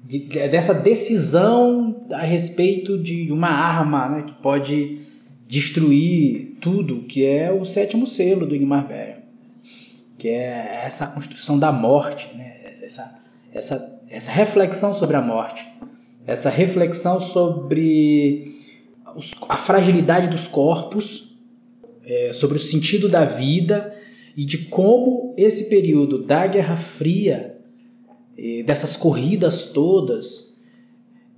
de, 0.02 0.20
dessa 0.20 0.72
decisão 0.72 2.06
a 2.12 2.22
respeito 2.22 2.96
de 2.96 3.30
uma 3.30 3.50
arma 3.50 4.08
né, 4.08 4.22
que 4.22 4.32
pode 4.34 5.00
destruir 5.46 6.41
tudo, 6.62 7.02
que 7.02 7.26
é 7.26 7.52
o 7.52 7.64
sétimo 7.64 8.06
selo 8.06 8.46
do 8.46 8.54
Ingmar 8.54 8.86
Bergman, 8.86 9.24
que 10.16 10.28
é 10.28 10.82
essa 10.84 11.08
construção 11.08 11.58
da 11.58 11.72
morte, 11.72 12.32
né? 12.36 12.56
essa, 12.80 13.20
essa, 13.52 14.00
essa 14.08 14.30
reflexão 14.30 14.94
sobre 14.94 15.16
a 15.16 15.20
morte, 15.20 15.66
essa 16.24 16.48
reflexão 16.48 17.20
sobre 17.20 18.60
a 19.48 19.56
fragilidade 19.56 20.28
dos 20.28 20.46
corpos, 20.46 21.36
é, 22.04 22.32
sobre 22.32 22.56
o 22.56 22.60
sentido 22.60 23.08
da 23.08 23.24
vida 23.24 23.94
e 24.36 24.44
de 24.44 24.66
como 24.66 25.34
esse 25.36 25.68
período 25.68 26.22
da 26.22 26.46
Guerra 26.46 26.76
Fria, 26.76 27.58
é, 28.38 28.62
dessas 28.62 28.96
corridas 28.96 29.72
todas, 29.72 30.56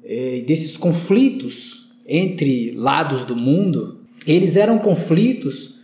é, 0.04 0.42
desses 0.46 0.76
conflitos 0.76 1.90
entre 2.06 2.72
lados 2.72 3.24
do 3.24 3.34
mundo, 3.34 4.03
eles 4.26 4.56
eram 4.56 4.78
conflitos 4.78 5.74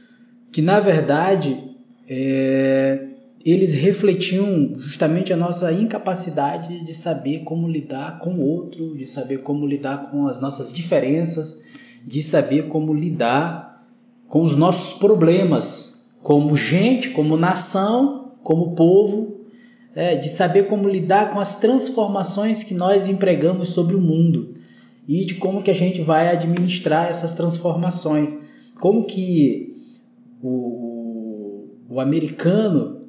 que, 0.51 0.63
na 0.63 0.81
verdade, 0.81 1.63
é, 2.09 3.07
eles 3.45 3.73
refletiam 3.73 4.75
justamente 4.79 5.33
a 5.33 5.37
nossa 5.37 5.73
incapacidade 5.73 6.85
de 6.85 6.95
saber 6.95 7.41
como 7.45 7.69
lidar 7.69 8.19
com 8.19 8.35
o 8.35 8.45
outro, 8.45 8.97
de 8.97 9.07
saber 9.07 9.39
como 9.39 9.67
lidar 9.67 10.11
com 10.11 10.27
as 10.27 10.41
nossas 10.41 10.73
diferenças, 10.73 11.63
de 12.07 12.23
saber 12.23 12.69
como 12.69 12.95
lidar 12.95 13.87
com 14.29 14.43
os 14.43 14.57
nossos 14.57 14.99
problemas, 14.99 16.11
como 16.23 16.57
gente, 16.57 17.11
como 17.11 17.37
nação, 17.37 18.33
como 18.43 18.75
povo, 18.75 19.41
é, 19.95 20.15
de 20.15 20.29
saber 20.29 20.67
como 20.67 20.89
lidar 20.89 21.31
com 21.31 21.41
as 21.41 21.57
transformações 21.57 22.63
que 22.63 22.75
nós 22.75 23.09
empregamos 23.09 23.71
sobre 23.71 23.95
o 23.95 24.01
mundo 24.01 24.50
e 25.11 25.25
de 25.25 25.35
como 25.35 25.61
que 25.61 25.73
a 25.73 25.75
gente 25.75 26.01
vai 26.01 26.29
administrar 26.29 27.11
essas 27.11 27.33
transformações. 27.33 28.49
Como 28.81 29.05
que 29.07 29.75
o, 30.41 31.67
o 31.89 31.99
americano 31.99 33.09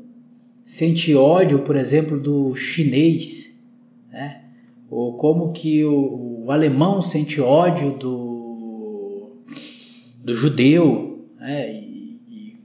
sente 0.63 1.13
ódio, 1.13 1.59
por 1.59 1.75
exemplo, 1.75 2.19
do 2.19 2.55
chinês, 2.55 3.71
né? 4.11 4.45
ou 4.89 5.15
como 5.15 5.53
que 5.53 5.85
o, 5.85 6.45
o 6.45 6.51
alemão 6.51 7.03
sente 7.03 7.39
ódio 7.39 7.91
do, 7.91 9.43
do 10.23 10.33
judeu, 10.33 11.29
né? 11.39 11.71
e, 11.71 12.19
e, 12.27 12.59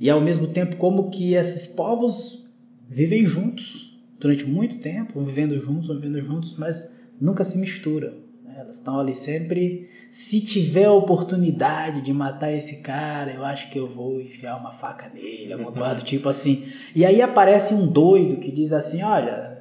e 0.00 0.08
ao 0.08 0.22
mesmo 0.22 0.46
tempo 0.46 0.76
como 0.76 1.10
que 1.10 1.34
esses 1.34 1.66
povos 1.76 2.50
vivem 2.88 3.26
juntos 3.26 4.00
durante 4.18 4.46
muito 4.46 4.78
tempo, 4.78 5.22
vivendo 5.22 5.60
juntos, 5.60 5.94
vivendo 5.94 6.24
juntos, 6.24 6.56
mas 6.56 6.98
nunca 7.20 7.44
se 7.44 7.58
misturam. 7.58 8.21
Né? 8.52 8.60
Elas 8.60 8.76
estão 8.76 9.00
ali 9.00 9.14
sempre. 9.14 9.88
Se 10.10 10.44
tiver 10.44 10.84
a 10.84 10.92
oportunidade 10.92 12.02
de 12.02 12.12
matar 12.12 12.52
esse 12.52 12.82
cara, 12.82 13.32
eu 13.32 13.44
acho 13.44 13.70
que 13.70 13.78
eu 13.78 13.88
vou 13.88 14.20
enfiar 14.20 14.56
uma 14.56 14.72
faca 14.72 15.10
nele, 15.12 15.52
alguma 15.52 15.72
coisa 15.72 15.94
do 15.94 16.02
tipo 16.02 16.28
assim. 16.28 16.66
E 16.94 17.04
aí 17.04 17.22
aparece 17.22 17.74
um 17.74 17.86
doido 17.86 18.40
que 18.40 18.52
diz 18.52 18.72
assim: 18.72 19.02
olha, 19.02 19.58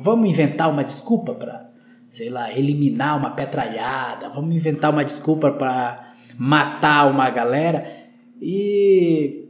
vamos 0.00 0.28
inventar 0.28 0.70
uma 0.70 0.82
desculpa 0.82 1.34
para, 1.34 1.70
sei 2.08 2.30
lá, 2.30 2.50
eliminar 2.50 3.18
uma 3.18 3.30
petralhada, 3.30 4.30
vamos 4.30 4.56
inventar 4.56 4.90
uma 4.90 5.04
desculpa 5.04 5.50
para 5.52 6.14
matar 6.36 7.10
uma 7.10 7.28
galera. 7.30 7.98
E, 8.40 9.48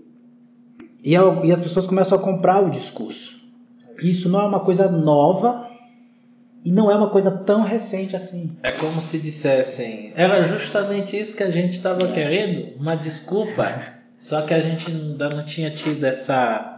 e, 1.03 1.13
e 1.13 1.53
as 1.53 1.61
pessoas 1.61 1.87
começam 1.87 2.19
a 2.19 2.21
comprar 2.21 2.61
o 2.61 2.71
discurso. 2.71 3.39
Isso 4.03 4.29
não 4.29 4.41
é 4.41 4.47
uma 4.47 4.61
coisa 4.61 4.91
nova 4.91 5.70
e 6.65 6.71
não 6.71 6.91
é 6.91 6.95
uma 6.95 7.09
coisa 7.09 7.31
tão 7.31 7.63
recente 7.63 8.15
assim. 8.15 8.57
É 8.63 8.71
como 8.73 9.01
se 9.01 9.19
dissessem, 9.19 10.13
era 10.15 10.43
justamente 10.43 11.19
isso 11.19 11.37
que 11.37 11.43
a 11.43 11.51
gente 11.51 11.73
estava 11.73 12.09
querendo, 12.09 12.77
uma 12.79 12.97
desculpa, 12.97 13.95
só 14.19 14.43
que 14.43 14.53
a 14.53 14.61
gente 14.61 14.91
ainda 14.91 15.31
não 15.31 15.45
tinha 15.45 15.71
tido 15.71 16.05
essa 16.05 16.77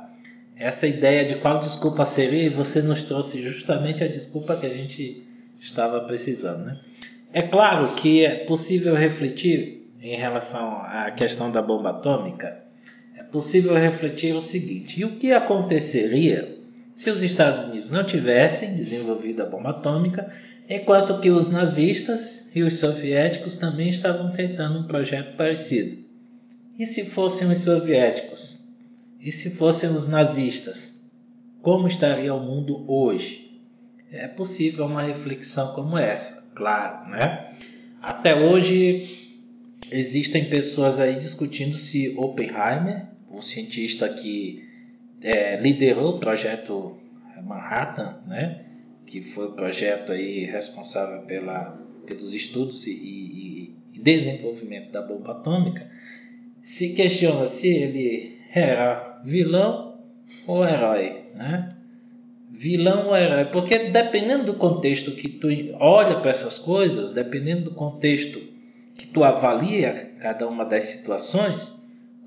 essa 0.54 0.86
ideia 0.86 1.24
de 1.24 1.36
qual 1.36 1.58
desculpa 1.58 2.04
seria 2.04 2.44
e 2.44 2.48
você 2.48 2.80
nos 2.82 3.02
trouxe 3.02 3.42
justamente 3.42 4.04
a 4.04 4.08
desculpa 4.08 4.54
que 4.54 4.66
a 4.66 4.72
gente 4.72 5.26
estava 5.58 6.00
precisando, 6.02 6.66
né? 6.66 6.78
É 7.32 7.42
claro 7.42 7.94
que 7.94 8.24
é 8.24 8.44
possível 8.44 8.94
refletir 8.94 9.90
em 10.00 10.16
relação 10.16 10.82
à 10.84 11.10
questão 11.10 11.50
da 11.50 11.62
bomba 11.62 11.90
atômica, 11.90 12.62
é 13.18 13.22
possível 13.22 13.74
refletir 13.74 14.34
o 14.34 14.40
seguinte: 14.40 15.00
e 15.00 15.04
o 15.04 15.16
que 15.16 15.32
aconteceria 15.32 16.61
se 16.94 17.10
os 17.10 17.22
Estados 17.22 17.64
Unidos 17.64 17.90
não 17.90 18.04
tivessem 18.04 18.74
desenvolvido 18.74 19.42
a 19.42 19.46
bomba 19.46 19.70
atômica, 19.70 20.32
enquanto 20.68 21.20
que 21.20 21.30
os 21.30 21.48
nazistas 21.48 22.50
e 22.54 22.62
os 22.62 22.78
soviéticos 22.78 23.56
também 23.56 23.88
estavam 23.88 24.32
tentando 24.32 24.80
um 24.80 24.86
projeto 24.86 25.36
parecido? 25.36 26.02
E 26.78 26.86
se 26.86 27.06
fossem 27.06 27.50
os 27.50 27.58
soviéticos? 27.58 28.68
E 29.20 29.30
se 29.30 29.56
fossem 29.56 29.90
os 29.90 30.06
nazistas? 30.06 31.10
Como 31.62 31.86
estaria 31.86 32.34
o 32.34 32.40
mundo 32.40 32.84
hoje? 32.90 33.60
É 34.10 34.28
possível 34.28 34.86
uma 34.86 35.02
reflexão 35.02 35.74
como 35.74 35.96
essa, 35.96 36.52
claro, 36.54 37.08
né? 37.08 37.54
Até 38.02 38.34
hoje 38.34 39.30
existem 39.90 40.46
pessoas 40.46 40.98
aí 41.00 41.16
discutindo 41.16 41.78
se 41.78 42.14
Oppenheimer, 42.18 43.06
o 43.30 43.40
cientista 43.40 44.08
que 44.08 44.71
é, 45.22 45.56
liderou 45.56 46.16
o 46.16 46.18
projeto 46.18 46.96
Manhattan, 47.42 48.18
né? 48.26 48.64
que 49.06 49.22
foi 49.22 49.46
o 49.48 49.52
projeto 49.52 50.12
aí 50.12 50.46
responsável 50.46 51.22
pela, 51.22 51.78
pelos 52.06 52.32
estudos 52.32 52.86
e, 52.86 52.92
e, 52.92 53.76
e 53.94 54.00
desenvolvimento 54.00 54.90
da 54.90 55.02
bomba 55.02 55.32
atômica, 55.32 55.88
se 56.62 56.94
questiona 56.94 57.44
se 57.44 57.68
ele 57.68 58.38
era 58.54 59.20
vilão 59.24 59.98
ou 60.46 60.64
herói, 60.66 61.24
né? 61.34 61.76
Vilão 62.50 63.08
ou 63.08 63.16
herói, 63.16 63.46
porque 63.46 63.90
dependendo 63.90 64.44
do 64.44 64.54
contexto 64.54 65.10
que 65.12 65.28
tu 65.28 65.48
olha 65.80 66.20
para 66.20 66.30
essas 66.30 66.58
coisas, 66.58 67.12
dependendo 67.12 67.64
do 67.64 67.74
contexto 67.74 68.40
que 68.94 69.06
tu 69.06 69.24
avalia 69.24 69.92
cada 70.20 70.46
uma 70.46 70.64
das 70.64 70.84
situações, 70.84 71.70
tu 71.70 71.81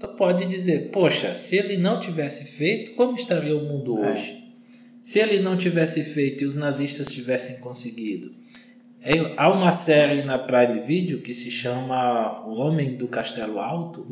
pode 0.07 0.45
dizer, 0.45 0.89
poxa, 0.91 1.33
se 1.33 1.55
ele 1.57 1.77
não 1.77 2.00
tivesse 2.00 2.57
feito, 2.57 2.93
como 2.95 3.15
estaria 3.17 3.55
o 3.55 3.63
mundo 3.63 3.97
É. 4.03 4.12
hoje? 4.12 4.43
Se 5.03 5.19
ele 5.19 5.39
não 5.39 5.55
tivesse 5.55 6.03
feito 6.03 6.43
e 6.43 6.47
os 6.47 6.55
nazistas 6.55 7.12
tivessem 7.12 7.57
conseguido. 7.59 8.31
É, 9.01 9.13
Há 9.38 9.51
uma 9.51 9.71
série 9.71 10.24
na 10.24 10.39
Prime 10.39 10.79
Video 10.81 11.21
que 11.21 11.31
se 11.33 11.51
chama 11.51 12.44
O 12.48 12.55
Homem 12.55 12.96
do 12.96 13.07
Castelo 13.07 13.59
Alto 13.59 14.07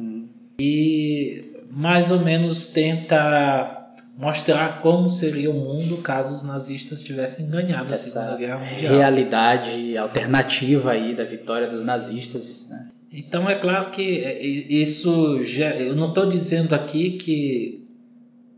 e 0.60 1.45
mais 1.71 2.12
ou 2.12 2.19
menos 2.19 2.67
tenta 2.67 3.79
mostrar 4.15 4.82
como 4.84 5.10
seria 5.10 5.49
o 5.49 5.53
mundo 5.56 5.97
caso 5.97 6.36
os 6.36 6.43
nazistas 6.43 7.01
tivessem 7.01 7.49
ganhado 7.49 7.91
a 7.91 7.95
Segunda 7.95 8.27
Essa 8.27 8.38
Guerra 8.38 8.60
Mundial. 8.60 8.93
realidade 8.97 9.97
alternativa 9.97 10.91
aí 10.91 11.15
da 11.15 11.23
vitória 11.23 11.67
dos 11.67 11.84
nazistas. 11.84 12.67
Né? 12.69 12.88
Então 13.13 13.47
é 13.47 13.60
claro 13.60 13.91
que 13.91 14.23
é, 14.23 14.43
isso 14.43 15.43
já, 15.43 15.76
eu 15.76 15.95
não 15.95 16.10
estou 16.10 16.26
dizendo 16.26 16.73
aqui 16.73 17.12
que 17.12 17.88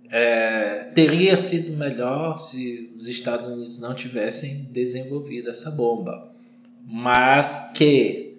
é, 0.10 0.92
teria 0.96 1.36
sido 1.36 1.76
melhor 1.76 2.38
se 2.38 2.90
os 2.98 3.10
Estados 3.10 3.48
Unidos 3.48 3.80
não 3.80 3.94
tivessem 3.94 4.70
desenvolvido 4.72 5.50
essa 5.50 5.72
bomba, 5.72 6.32
mas 6.88 7.74
que 7.74 8.38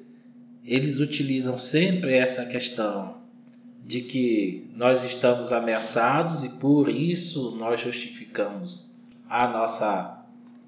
eles 0.65 0.99
utilizam 1.01 1.59
sempre 1.59 2.17
essa 2.17 2.47
questão 2.47 3.19
de 3.85 4.01
que 4.01 4.71
nós 4.75 5.05
estamos 5.05 5.53
ameaçados 5.53 6.45
e 6.45 6.49
por 6.49 6.89
isso 6.89 7.55
nós 7.57 7.79
justificamos 7.79 8.97
a 9.29 9.47
nossa 9.47 10.25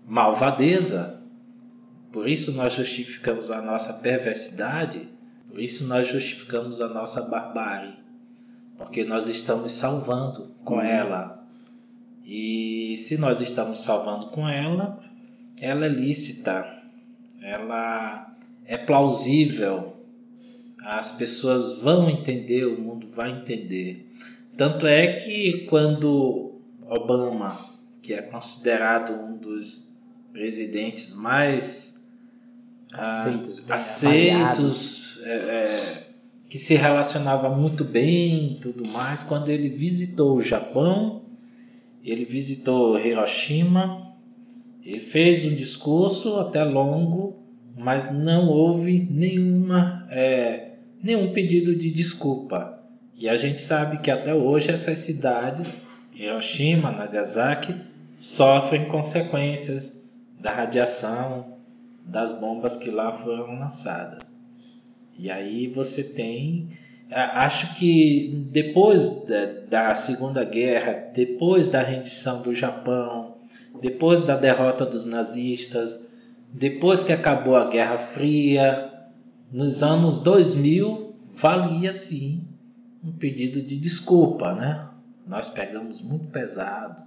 malvadeza, 0.07 1.23
por 2.13 2.29
isso 2.29 2.53
nós 2.53 2.75
justificamos 2.75 3.51
a 3.51 3.63
nossa 3.63 3.95
perversidade, 3.95 5.09
por 5.49 5.61
isso 5.61 5.87
nós 5.89 6.07
justificamos 6.07 6.81
a 6.81 6.89
nossa 6.89 7.23
barbárie, 7.23 7.95
porque 8.77 9.05
nós 9.05 9.27
estamos 9.27 9.73
salvando 9.73 10.55
com 10.65 10.81
ela. 10.81 11.45
E 12.25 12.95
se 12.99 13.19
nós 13.19 13.41
estamos 13.41 13.81
salvando 13.81 14.27
com 14.27 14.49
ela, 14.49 15.03
ela 15.61 15.87
é 15.87 15.89
lícita, 15.89 16.83
ela 17.41 18.37
é 18.67 18.77
plausível, 18.77 19.97
as 20.85 21.13
pessoas 21.13 21.81
vão 21.81 22.09
entender, 22.09 22.67
o 22.67 22.81
mundo 22.81 23.09
vai 23.11 23.31
entender. 23.31 24.13
Tanto 24.57 24.87
é 24.87 25.15
que 25.15 25.67
quando 25.69 26.61
Obama, 26.87 27.57
que 28.03 28.13
é 28.13 28.23
considerado 28.23 29.13
um 29.13 29.37
dos 29.37 30.03
presidentes 30.33 31.15
mais 31.17 31.99
ah, 32.93 33.01
Aceitos, 33.01 33.61
bem 33.61 33.77
aceitos, 33.77 34.88
é, 35.23 35.33
é, 35.33 36.07
que 36.49 36.59
se 36.59 36.75
relacionava 36.75 37.49
muito 37.49 37.85
bem 37.85 38.59
tudo 38.61 38.89
mais, 38.89 39.23
quando 39.23 39.51
ele 39.51 39.69
visitou 39.69 40.37
o 40.37 40.43
Japão, 40.43 41.23
ele 42.05 42.25
visitou 42.25 42.99
Hiroshima, 42.99 44.15
ele 44.83 44.99
fez 44.99 45.45
um 45.45 45.55
discurso 45.55 46.39
até 46.39 46.65
longo, 46.65 47.37
mas 47.77 48.13
não 48.13 48.49
houve 48.49 49.07
nenhuma, 49.11 50.07
é, 50.11 50.73
nenhum 51.03 51.33
pedido 51.33 51.77
de 51.77 51.91
desculpa. 51.91 52.83
E 53.15 53.29
a 53.29 53.37
gente 53.37 53.61
sabe 53.61 53.99
que 53.99 54.11
até 54.11 54.35
hoje 54.35 54.71
essas 54.71 55.01
cidades, 55.01 55.83
Hiroshima, 56.15 56.91
Nagasaki, 56.91 57.75
sofrem 58.19 58.87
consequências 58.87 60.11
da 60.41 60.53
radiação 60.53 61.59
das 62.05 62.33
bombas 62.33 62.77
que 62.77 62.91
lá 62.91 63.13
foram 63.13 63.59
lançadas. 63.59 64.38
E 65.19 65.31
aí 65.31 65.67
você 65.67 66.05
tem. 66.05 66.69
Acho 67.11 67.75
que 67.77 68.47
depois 68.51 69.25
da, 69.25 69.47
da 69.69 69.95
Segunda 69.95 70.45
Guerra, 70.45 71.11
depois 71.15 71.69
da 71.69 71.83
rendição 71.83 72.43
do 72.43 72.55
Japão, 72.55 73.35
depois 73.81 74.21
da 74.21 74.37
derrota 74.37 74.85
dos 74.85 75.05
nazistas, 75.05 76.19
depois 76.53 77.03
que 77.03 77.13
acabou 77.13 77.57
a 77.57 77.69
Guerra 77.69 77.99
Fria, 77.99 78.93
nos 79.51 79.83
anos 79.83 80.23
2000, 80.23 81.15
valia 81.33 81.93
sim 81.93 82.43
um 83.03 83.13
pedido 83.13 83.63
de 83.63 83.77
desculpa, 83.77 84.55
né? 84.55 84.89
Nós 85.27 85.49
pegamos 85.49 86.01
muito 86.01 86.27
pesado 86.27 87.03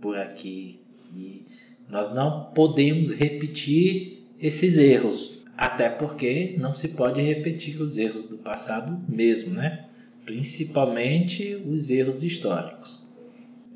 por 0.00 0.16
aqui 0.16 0.80
e 1.14 1.44
nós 1.88 2.14
não 2.14 2.50
podemos 2.54 3.10
repetir 3.10 4.24
esses 4.40 4.76
erros, 4.76 5.37
até 5.58 5.88
porque 5.88 6.54
não 6.56 6.72
se 6.72 6.90
pode 6.90 7.20
repetir 7.20 7.82
os 7.82 7.98
erros 7.98 8.28
do 8.28 8.38
passado 8.38 8.96
mesmo, 9.08 9.54
né? 9.54 9.86
Principalmente 10.24 11.60
os 11.66 11.90
erros 11.90 12.22
históricos. 12.22 13.08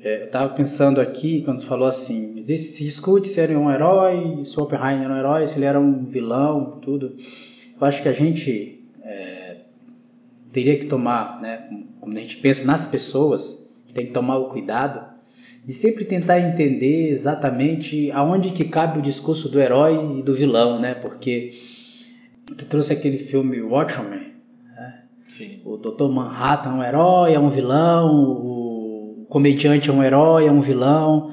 É, 0.01 0.21
eu 0.21 0.25
estava 0.27 0.53
pensando 0.53 1.01
aqui, 1.01 1.41
quando 1.41 1.61
falou 1.65 1.85
assim, 1.85 2.45
se 2.57 2.85
discute 2.85 3.27
se 3.27 3.41
ele 3.41 3.53
é 3.53 3.57
um 3.57 3.69
herói, 3.69 4.45
se 4.45 4.57
o 4.57 4.63
Oppenheimer 4.63 5.03
era 5.03 5.13
um 5.13 5.17
herói, 5.17 5.45
se 5.45 5.57
ele 5.57 5.65
era 5.65 5.79
um 5.79 6.05
vilão, 6.05 6.79
tudo. 6.81 7.17
Eu 7.79 7.85
acho 7.85 8.01
que 8.01 8.07
a 8.07 8.13
gente 8.13 8.81
é, 9.03 9.57
teria 10.53 10.79
que 10.79 10.85
tomar, 10.85 11.41
né, 11.41 11.83
quando 11.99 12.15
a 12.15 12.21
gente 12.21 12.37
pensa 12.37 12.63
nas 12.63 12.87
pessoas, 12.87 13.75
tem 13.93 14.07
que 14.07 14.13
tomar 14.13 14.37
o 14.37 14.47
cuidado 14.49 15.13
de 15.65 15.73
sempre 15.73 16.03
tentar 16.03 16.39
entender 16.39 17.09
exatamente 17.09 18.11
aonde 18.11 18.49
que 18.49 18.65
cabe 18.65 18.99
o 18.99 19.01
discurso 19.01 19.49
do 19.49 19.59
herói 19.59 20.19
e 20.19 20.21
do 20.21 20.33
vilão, 20.33 20.79
né? 20.79 20.93
Porque 20.93 21.51
trouxe 22.55 22.93
aquele 22.93 23.17
filme 23.17 23.61
Watchmen, 23.61 24.33
Sim. 25.27 25.61
o 25.65 25.77
Dr. 25.77 26.09
Manhattan 26.09 26.69
é 26.69 26.73
um 26.73 26.83
herói, 26.83 27.33
é 27.33 27.39
um 27.39 27.49
vilão, 27.49 28.13
o 28.13 29.25
comediante 29.29 29.89
é 29.89 29.93
um 29.93 30.03
herói, 30.03 30.47
é 30.47 30.51
um 30.51 30.61
vilão, 30.61 31.31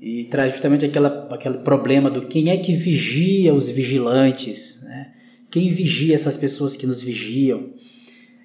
e 0.00 0.24
traz 0.24 0.52
justamente 0.52 0.84
aquela, 0.84 1.28
aquele 1.32 1.58
problema 1.58 2.10
do 2.10 2.26
quem 2.26 2.50
é 2.50 2.56
que 2.58 2.74
vigia 2.74 3.54
os 3.54 3.70
vigilantes, 3.70 4.82
né? 4.82 5.12
quem 5.50 5.70
vigia 5.70 6.14
essas 6.14 6.36
pessoas 6.36 6.76
que 6.76 6.86
nos 6.86 7.02
vigiam. 7.02 7.70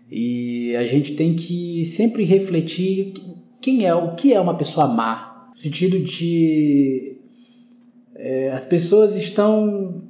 E 0.10 0.74
a 0.78 0.86
gente 0.86 1.16
tem 1.16 1.36
que 1.36 1.86
sempre 1.86 2.24
refletir 2.24 3.14
quem 3.60 3.86
é, 3.86 3.94
o 3.94 4.16
que 4.16 4.34
é 4.34 4.40
uma 4.40 4.56
pessoa 4.56 4.88
má, 4.88 5.52
no 5.54 5.62
sentido 5.62 6.00
de 6.00 7.18
é, 8.16 8.52
as 8.52 8.66
pessoas 8.66 9.18
estão 9.18 10.07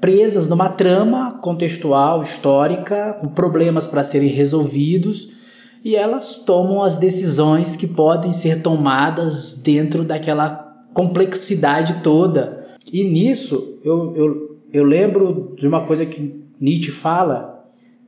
presas 0.00 0.48
numa 0.48 0.68
trama 0.68 1.38
contextual, 1.40 2.22
histórica, 2.22 3.14
com 3.20 3.28
problemas 3.28 3.86
para 3.86 4.02
serem 4.02 4.28
resolvidos, 4.28 5.32
e 5.84 5.96
elas 5.96 6.38
tomam 6.38 6.82
as 6.82 6.96
decisões 6.96 7.76
que 7.76 7.86
podem 7.86 8.32
ser 8.32 8.62
tomadas 8.62 9.54
dentro 9.62 10.02
daquela 10.02 10.74
complexidade 10.94 12.02
toda. 12.02 12.66
E 12.90 13.04
nisso 13.04 13.80
eu, 13.84 14.16
eu, 14.16 14.60
eu 14.72 14.84
lembro 14.84 15.54
de 15.58 15.66
uma 15.66 15.86
coisa 15.86 16.06
que 16.06 16.42
Nietzsche 16.60 16.90
fala, 16.90 17.66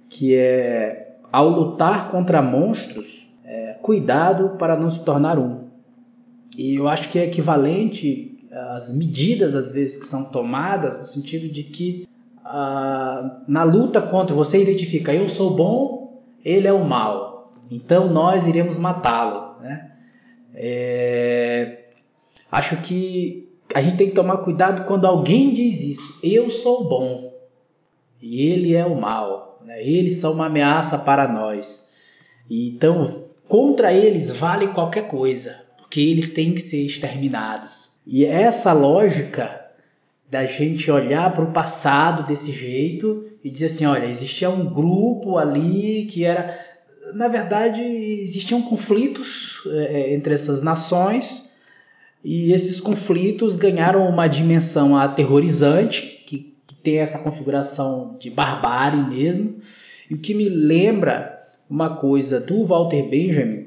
que 0.08 0.34
é 0.34 1.16
ao 1.30 1.50
lutar 1.50 2.10
contra 2.10 2.40
monstros, 2.40 3.28
é, 3.44 3.76
cuidado 3.82 4.56
para 4.58 4.78
não 4.78 4.90
se 4.90 5.04
tornar 5.04 5.38
um. 5.38 5.66
E 6.56 6.76
eu 6.76 6.88
acho 6.88 7.10
que 7.10 7.18
é 7.18 7.24
equivalente 7.24 8.35
às 8.74 8.96
medidas 8.96 9.54
às 9.54 9.70
vezes 9.70 9.96
que 9.96 10.06
são 10.06 10.30
tomadas 10.30 10.98
no 10.98 11.06
sentido 11.06 11.48
de 11.48 11.64
que 11.64 12.08
ah, 12.44 13.42
na 13.46 13.64
luta 13.64 14.00
contra 14.00 14.34
você 14.34 14.62
identifica 14.62 15.12
eu 15.12 15.28
sou 15.28 15.54
bom, 15.56 16.22
ele 16.44 16.66
é 16.66 16.72
o 16.72 16.84
mal 16.84 17.36
então 17.70 18.12
nós 18.12 18.46
iremos 18.46 18.78
matá-lo. 18.78 19.60
Né? 19.60 19.90
É... 20.54 21.84
Acho 22.50 22.76
que 22.82 23.48
a 23.74 23.82
gente 23.82 23.96
tem 23.96 24.08
que 24.08 24.14
tomar 24.14 24.38
cuidado 24.38 24.86
quando 24.86 25.06
alguém 25.06 25.52
diz 25.52 25.82
isso. 25.82 26.20
Eu 26.22 26.50
sou 26.50 26.88
bom 26.88 27.34
e 28.22 28.48
ele 28.50 28.74
é 28.74 28.86
o 28.86 28.98
mal. 28.98 29.60
Né? 29.64 29.82
Eles 29.82 30.16
são 30.16 30.32
uma 30.32 30.46
ameaça 30.46 30.98
para 30.98 31.28
nós. 31.28 31.96
Então, 32.48 33.24
contra 33.48 33.92
eles 33.92 34.30
vale 34.30 34.68
qualquer 34.68 35.08
coisa, 35.08 35.64
porque 35.76 36.00
eles 36.00 36.30
têm 36.30 36.54
que 36.54 36.60
ser 36.60 36.84
exterminados. 36.84 37.85
E 38.06 38.24
essa 38.24 38.72
lógica 38.72 39.64
da 40.30 40.46
gente 40.46 40.90
olhar 40.90 41.32
para 41.32 41.44
o 41.44 41.52
passado 41.52 42.26
desse 42.26 42.52
jeito 42.52 43.26
e 43.42 43.50
dizer 43.50 43.66
assim, 43.66 43.86
olha, 43.86 44.06
existia 44.06 44.50
um 44.50 44.64
grupo 44.64 45.36
ali 45.38 46.06
que 46.10 46.24
era 46.24 46.66
na 47.14 47.28
verdade, 47.28 47.80
existiam 47.80 48.62
conflitos 48.62 49.62
é, 49.66 50.12
entre 50.14 50.34
essas 50.34 50.62
nações 50.62 51.50
e 52.24 52.52
esses 52.52 52.80
conflitos 52.80 53.54
ganharam 53.56 54.08
uma 54.08 54.26
dimensão 54.26 54.96
aterrorizante, 54.96 56.24
que, 56.26 56.52
que 56.66 56.74
tem 56.74 56.98
essa 56.98 57.20
configuração 57.20 58.16
de 58.18 58.30
barbárie 58.30 59.02
mesmo, 59.02 59.60
e 60.10 60.14
o 60.14 60.18
que 60.18 60.34
me 60.34 60.48
lembra 60.48 61.44
uma 61.68 61.96
coisa 61.96 62.40
do 62.40 62.64
Walter 62.64 63.08
Benjamin, 63.08 63.65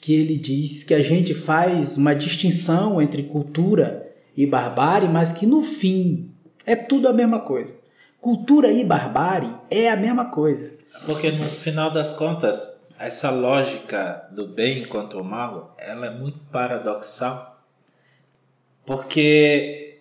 que 0.00 0.14
ele 0.14 0.36
diz 0.38 0.84
que 0.84 0.94
a 0.94 1.02
gente 1.02 1.34
faz 1.34 1.96
uma 1.96 2.14
distinção 2.14 3.00
entre 3.00 3.24
cultura 3.24 4.10
e 4.36 4.46
barbárie, 4.46 5.08
mas 5.08 5.32
que 5.32 5.46
no 5.46 5.62
fim 5.62 6.30
é 6.64 6.76
tudo 6.76 7.08
a 7.08 7.12
mesma 7.12 7.40
coisa. 7.40 7.74
Cultura 8.20 8.70
e 8.70 8.84
barbárie 8.84 9.54
é 9.70 9.90
a 9.90 9.96
mesma 9.96 10.26
coisa. 10.26 10.72
Porque 11.06 11.30
no 11.30 11.44
final 11.44 11.92
das 11.92 12.12
contas, 12.12 12.92
essa 12.98 13.30
lógica 13.30 14.28
do 14.32 14.46
bem 14.46 14.84
contra 14.84 15.18
o 15.18 15.24
mal, 15.24 15.74
ela 15.78 16.06
é 16.06 16.10
muito 16.10 16.38
paradoxal. 16.50 17.60
Porque 18.84 20.00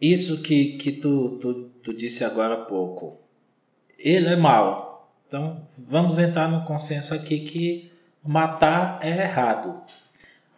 isso 0.00 0.42
que, 0.42 0.76
que 0.76 0.92
tu, 0.92 1.38
tu, 1.40 1.70
tu 1.82 1.94
disse 1.94 2.24
agora 2.24 2.54
há 2.54 2.64
pouco, 2.64 3.20
ele 3.98 4.28
é 4.28 4.36
mal. 4.36 5.10
Então 5.28 5.66
vamos 5.78 6.18
entrar 6.18 6.50
no 6.50 6.64
consenso 6.64 7.14
aqui 7.14 7.40
que 7.40 7.91
matar 8.24 9.00
é 9.02 9.10
errado. 9.22 9.80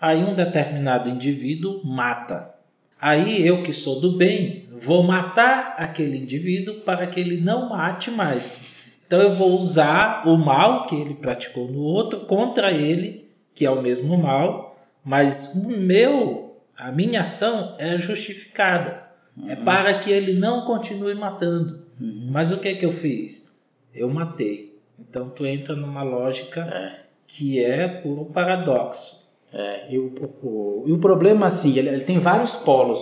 Aí 0.00 0.22
um 0.22 0.34
determinado 0.34 1.08
indivíduo 1.08 1.84
mata. 1.84 2.54
Aí 3.00 3.46
eu 3.46 3.62
que 3.62 3.72
sou 3.72 4.00
do 4.00 4.16
bem, 4.16 4.68
vou 4.70 5.02
matar 5.02 5.74
aquele 5.78 6.16
indivíduo 6.16 6.80
para 6.80 7.06
que 7.06 7.20
ele 7.20 7.40
não 7.40 7.68
mate 7.68 8.10
mais. 8.10 8.74
Então 9.06 9.20
eu 9.20 9.34
vou 9.34 9.52
usar 9.58 10.26
o 10.26 10.36
mal 10.36 10.86
que 10.86 10.94
ele 10.94 11.14
praticou 11.14 11.70
no 11.70 11.80
outro 11.80 12.20
contra 12.20 12.72
ele, 12.72 13.28
que 13.54 13.66
é 13.66 13.70
o 13.70 13.82
mesmo 13.82 14.16
mal, 14.16 14.76
mas 15.04 15.54
o 15.54 15.68
meu, 15.68 16.58
a 16.76 16.90
minha 16.90 17.20
ação 17.20 17.76
é 17.78 17.96
justificada. 17.98 19.04
É 19.36 19.40
uhum. 19.40 19.50
É 19.50 19.56
para 19.56 19.98
que 19.98 20.10
ele 20.10 20.32
não 20.32 20.64
continue 20.64 21.14
matando. 21.14 21.82
Uhum. 22.00 22.28
Mas 22.30 22.50
o 22.50 22.58
que 22.58 22.68
é 22.68 22.74
que 22.74 22.86
eu 22.86 22.92
fiz? 22.92 23.62
Eu 23.94 24.08
matei. 24.08 24.78
Então 24.98 25.28
tu 25.28 25.44
entra 25.44 25.76
numa 25.76 26.02
lógica 26.02 26.60
é. 26.62 27.03
Que 27.36 27.62
é 27.62 27.88
puro 27.88 28.26
paradoxo. 28.26 29.24
É, 29.52 29.92
e 29.92 29.98
o, 29.98 30.12
o, 30.42 30.84
e 30.86 30.92
o 30.92 30.98
problema 30.98 31.46
assim, 31.46 31.76
ele, 31.76 31.88
ele 31.88 32.04
tem 32.04 32.18
vários 32.18 32.54
polos. 32.54 33.00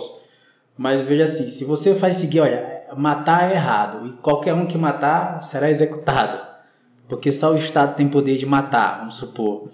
Mas 0.75 1.07
veja 1.07 1.25
assim, 1.25 1.47
se 1.47 1.63
você 1.63 1.93
faz 1.93 2.17
seguir, 2.17 2.39
olha, 2.39 2.83
matar 2.97 3.51
é 3.51 3.53
errado 3.53 4.07
e 4.07 4.13
qualquer 4.13 4.55
um 4.55 4.65
que 4.65 4.77
matar 4.77 5.43
será 5.43 5.69
executado, 5.69 6.39
porque 7.07 7.31
só 7.31 7.53
o 7.53 7.57
Estado 7.57 7.95
tem 7.95 8.09
poder 8.09 8.37
de 8.37 8.45
matar, 8.45 8.99
vamos 8.99 9.15
supor. 9.15 9.69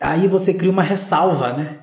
Aí 0.00 0.26
você 0.26 0.54
cria 0.54 0.70
uma 0.70 0.82
ressalva, 0.82 1.52
né? 1.52 1.79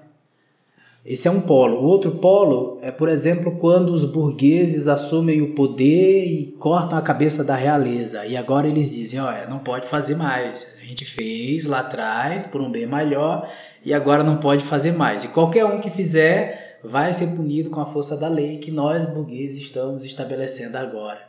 Esse 1.08 1.26
é 1.26 1.32
um 1.32 1.40
polo. 1.40 1.78
O 1.78 1.86
outro 1.86 2.18
polo 2.18 2.80
é, 2.82 2.92
por 2.92 3.08
exemplo, 3.08 3.56
quando 3.56 3.94
os 3.94 4.04
burgueses 4.04 4.90
assumem 4.90 5.42
o 5.42 5.56
poder 5.56 6.26
e 6.26 6.48
cortam 6.60 6.98
a 6.98 7.02
cabeça 7.02 7.46
da 7.46 7.56
realeza. 7.56 8.26
E 8.26 8.36
agora 8.36 8.68
eles 8.68 8.92
dizem: 8.92 9.18
olha, 9.22 9.48
não 9.48 9.60
pode 9.60 9.88
fazer 9.88 10.18
mais. 10.18 10.76
A 10.78 10.86
gente 10.86 11.06
fez 11.06 11.66
lá 11.66 11.80
atrás 11.80 12.46
por 12.46 12.60
um 12.60 12.70
bem 12.70 12.86
maior 12.86 13.50
e 13.86 13.94
agora 13.94 14.22
não 14.22 14.36
pode 14.36 14.66
fazer 14.66 14.92
mais. 14.92 15.24
E 15.24 15.30
qualquer 15.30 15.64
um 15.64 15.80
que 15.80 15.90
fizer 15.90 16.80
vai 16.84 17.14
ser 17.14 17.28
punido 17.28 17.70
com 17.70 17.80
a 17.80 17.86
força 17.86 18.18
da 18.18 18.28
lei 18.28 18.58
que 18.58 18.70
nós 18.70 19.06
burgueses 19.06 19.60
estamos 19.60 20.04
estabelecendo 20.04 20.78
agora. 20.78 21.22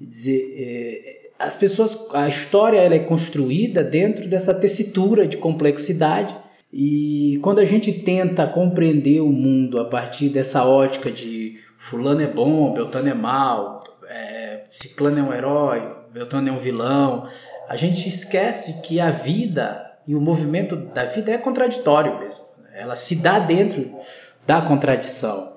Dizer, 0.00 0.52
é, 0.58 1.28
as 1.38 1.56
pessoas, 1.56 2.08
a 2.12 2.26
história 2.26 2.80
ela 2.80 2.96
é 2.96 2.98
construída 2.98 3.84
dentro 3.84 4.28
dessa 4.28 4.52
tessitura 4.52 5.28
de 5.28 5.36
complexidade 5.36 6.34
e 6.72 7.38
quando 7.42 7.60
a 7.60 7.64
gente 7.64 7.92
tenta 7.92 8.46
compreender 8.46 9.20
o 9.20 9.28
mundo 9.28 9.78
a 9.78 9.84
partir 9.84 10.28
dessa 10.28 10.64
ótica 10.64 11.10
de 11.10 11.58
fulano 11.78 12.20
é 12.20 12.26
bom, 12.26 12.72
Beltrano 12.72 13.08
é 13.08 13.14
mal, 13.14 13.84
é, 14.08 14.64
ciclano 14.70 15.18
é 15.18 15.22
um 15.22 15.32
herói, 15.32 15.94
Beltrano 16.12 16.48
é 16.48 16.52
um 16.52 16.58
vilão, 16.58 17.28
a 17.68 17.76
gente 17.76 18.08
esquece 18.08 18.82
que 18.82 19.00
a 19.00 19.10
vida 19.10 19.86
e 20.06 20.14
o 20.14 20.20
movimento 20.20 20.76
da 20.76 21.04
vida 21.04 21.32
é 21.32 21.38
contraditório 21.38 22.18
mesmo. 22.18 22.44
Ela 22.74 22.94
se 22.94 23.16
dá 23.16 23.38
dentro 23.38 23.98
da 24.46 24.60
contradição. 24.60 25.56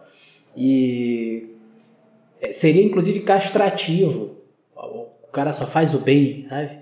E 0.56 1.56
é, 2.42 2.52
seria 2.52 2.84
inclusive 2.84 3.20
castrativo. 3.22 4.38
O 4.76 5.32
cara 5.32 5.54
só 5.54 5.68
faz 5.68 5.94
o 5.94 6.00
bem, 6.00 6.48
sabe? 6.50 6.79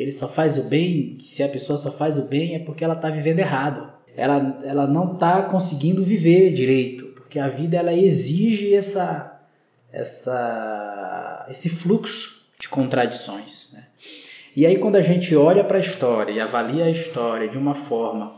Ele 0.00 0.12
só 0.12 0.26
faz 0.26 0.56
o 0.56 0.62
bem, 0.62 1.18
se 1.20 1.42
a 1.42 1.48
pessoa 1.48 1.78
só 1.78 1.92
faz 1.92 2.16
o 2.16 2.22
bem 2.22 2.54
é 2.54 2.58
porque 2.58 2.82
ela 2.82 2.94
está 2.94 3.10
vivendo 3.10 3.40
errado. 3.40 3.92
Ela, 4.16 4.58
ela 4.64 4.86
não 4.86 5.12
está 5.12 5.42
conseguindo 5.42 6.02
viver 6.02 6.54
direito, 6.54 7.08
porque 7.08 7.38
a 7.38 7.48
vida 7.48 7.76
ela 7.76 7.92
exige 7.92 8.74
essa, 8.74 9.38
essa, 9.92 11.46
esse 11.50 11.68
fluxo 11.68 12.40
de 12.58 12.66
contradições. 12.66 13.74
Né? 13.74 13.84
E 14.56 14.64
aí 14.64 14.78
quando 14.78 14.96
a 14.96 15.02
gente 15.02 15.36
olha 15.36 15.62
para 15.62 15.76
a 15.76 15.82
história 15.82 16.32
e 16.32 16.40
avalia 16.40 16.86
a 16.86 16.90
história 16.90 17.46
de 17.46 17.58
uma 17.58 17.74
forma 17.74 18.32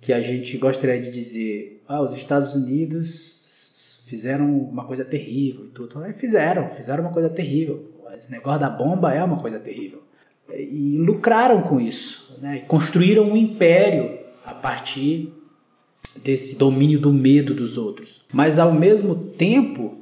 que 0.00 0.12
a 0.12 0.20
gente 0.20 0.58
gostaria 0.58 1.00
de 1.00 1.12
dizer, 1.12 1.84
ah, 1.86 2.02
os 2.02 2.14
Estados 2.14 2.52
Unidos 2.52 4.02
fizeram 4.08 4.58
uma 4.58 4.84
coisa 4.84 5.04
terrível 5.04 5.66
e 5.66 5.68
tudo. 5.68 6.02
Fizeram, 6.14 6.68
fizeram 6.70 7.04
uma 7.04 7.12
coisa 7.12 7.30
terrível. 7.30 7.92
Esse 8.18 8.28
negócio 8.28 8.58
da 8.58 8.68
bomba 8.68 9.14
é 9.14 9.22
uma 9.22 9.40
coisa 9.40 9.60
terrível. 9.60 10.05
E 10.52 10.98
lucraram 10.98 11.62
com 11.62 11.80
isso, 11.80 12.38
né? 12.40 12.64
construíram 12.68 13.24
um 13.24 13.36
império 13.36 14.18
a 14.44 14.54
partir 14.54 15.32
desse 16.22 16.58
domínio 16.58 17.00
do 17.00 17.12
medo 17.12 17.52
dos 17.54 17.76
outros. 17.76 18.24
Mas 18.32 18.58
ao 18.58 18.72
mesmo 18.72 19.14
tempo, 19.14 19.98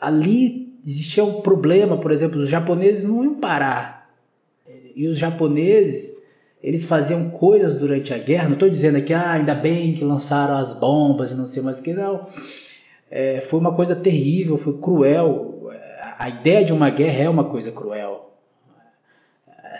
ali 0.00 0.76
existia 0.84 1.24
um 1.24 1.40
problema, 1.40 1.96
por 1.96 2.10
exemplo, 2.10 2.40
os 2.40 2.48
japoneses 2.48 3.04
não 3.04 3.22
iam 3.24 3.34
parar. 3.36 4.10
E 4.94 5.06
os 5.06 5.16
japoneses 5.16 6.22
eles 6.62 6.84
faziam 6.84 7.30
coisas 7.30 7.74
durante 7.74 8.14
a 8.14 8.18
guerra. 8.18 8.44
Não 8.44 8.54
estou 8.54 8.70
dizendo 8.70 8.96
aqui, 8.98 9.12
ah, 9.12 9.32
ainda 9.32 9.54
bem 9.54 9.94
que 9.94 10.04
lançaram 10.04 10.56
as 10.56 10.72
bombas 10.72 11.32
e 11.32 11.34
não 11.34 11.46
sei 11.46 11.62
mais 11.62 11.80
o 11.80 11.82
que, 11.82 11.92
não. 11.92 12.26
É, 13.10 13.40
foi 13.40 13.58
uma 13.58 13.74
coisa 13.74 13.96
terrível, 13.96 14.56
foi 14.56 14.78
cruel. 14.78 15.70
A 16.18 16.28
ideia 16.28 16.64
de 16.64 16.72
uma 16.72 16.88
guerra 16.88 17.24
é 17.24 17.28
uma 17.28 17.44
coisa 17.44 17.72
cruel. 17.72 18.31